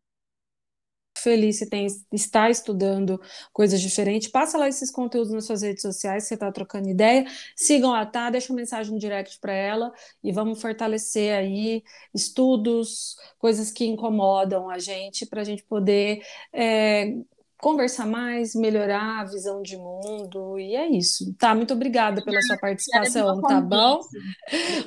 feliz 1.21 1.60
se 1.60 1.69
tem, 1.69 1.88
está 2.12 2.49
estudando 2.49 3.19
coisas 3.53 3.79
diferentes. 3.79 4.29
Passa 4.29 4.58
lá 4.58 4.67
esses 4.67 4.91
conteúdos 4.91 5.32
nas 5.32 5.45
suas 5.45 5.62
redes 5.62 5.82
sociais, 5.82 6.25
você 6.25 6.34
está 6.34 6.51
trocando 6.51 6.89
ideia. 6.89 7.25
Sigam 7.55 7.93
a 7.93 8.05
Tá, 8.10 8.29
deixa 8.29 8.51
uma 8.51 8.58
mensagem 8.58 8.91
no 8.91 8.99
direct 8.99 9.39
para 9.39 9.53
ela 9.53 9.91
e 10.23 10.32
vamos 10.32 10.60
fortalecer 10.60 11.34
aí 11.34 11.84
estudos, 12.13 13.15
coisas 13.38 13.71
que 13.71 13.86
incomodam 13.86 14.69
a 14.69 14.79
gente, 14.79 15.25
para 15.25 15.41
a 15.41 15.43
gente 15.43 15.63
poder 15.63 16.21
é, 16.51 17.13
conversar 17.60 18.05
mais, 18.05 18.55
melhorar 18.55 19.21
a 19.21 19.25
visão 19.25 19.62
de 19.62 19.77
mundo, 19.77 20.58
e 20.58 20.75
é 20.75 20.88
isso. 20.88 21.34
Tá, 21.38 21.53
muito 21.53 21.73
obrigada 21.73 22.23
pela 22.23 22.41
sua 22.41 22.58
participação, 22.58 23.41
tá 23.41 23.60
bom? 23.62 23.99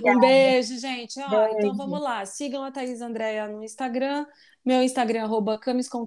Um 0.05 0.18
beijo, 0.18 0.79
gente. 0.79 1.21
Ó, 1.21 1.25
então 1.25 1.45
beijo. 1.45 1.59
Então 1.59 1.77
vamos 1.77 2.01
lá, 2.01 2.25
sigam 2.25 2.64
a 2.64 2.71
Thaís 2.73 3.01
Andréia 3.01 3.47
no 3.47 3.62
Instagram, 3.62 4.27
meu 4.64 4.83
Instagram 4.83 5.21
é 5.21 5.23
arroba 5.23 5.59
camiscom 5.59 6.07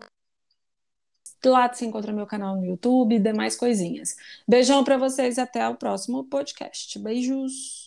Lá 1.46 1.72
você 1.72 1.86
encontra 1.86 2.12
meu 2.12 2.26
canal 2.26 2.56
no 2.56 2.66
YouTube 2.66 3.16
e 3.16 3.20
demais 3.20 3.56
coisinhas. 3.56 4.16
Beijão 4.48 4.84
para 4.84 4.98
vocês 4.98 5.38
e 5.38 5.42
até 5.42 5.68
o 5.70 5.76
próximo 5.76 6.24
podcast. 6.24 6.98
Beijos! 7.00 7.85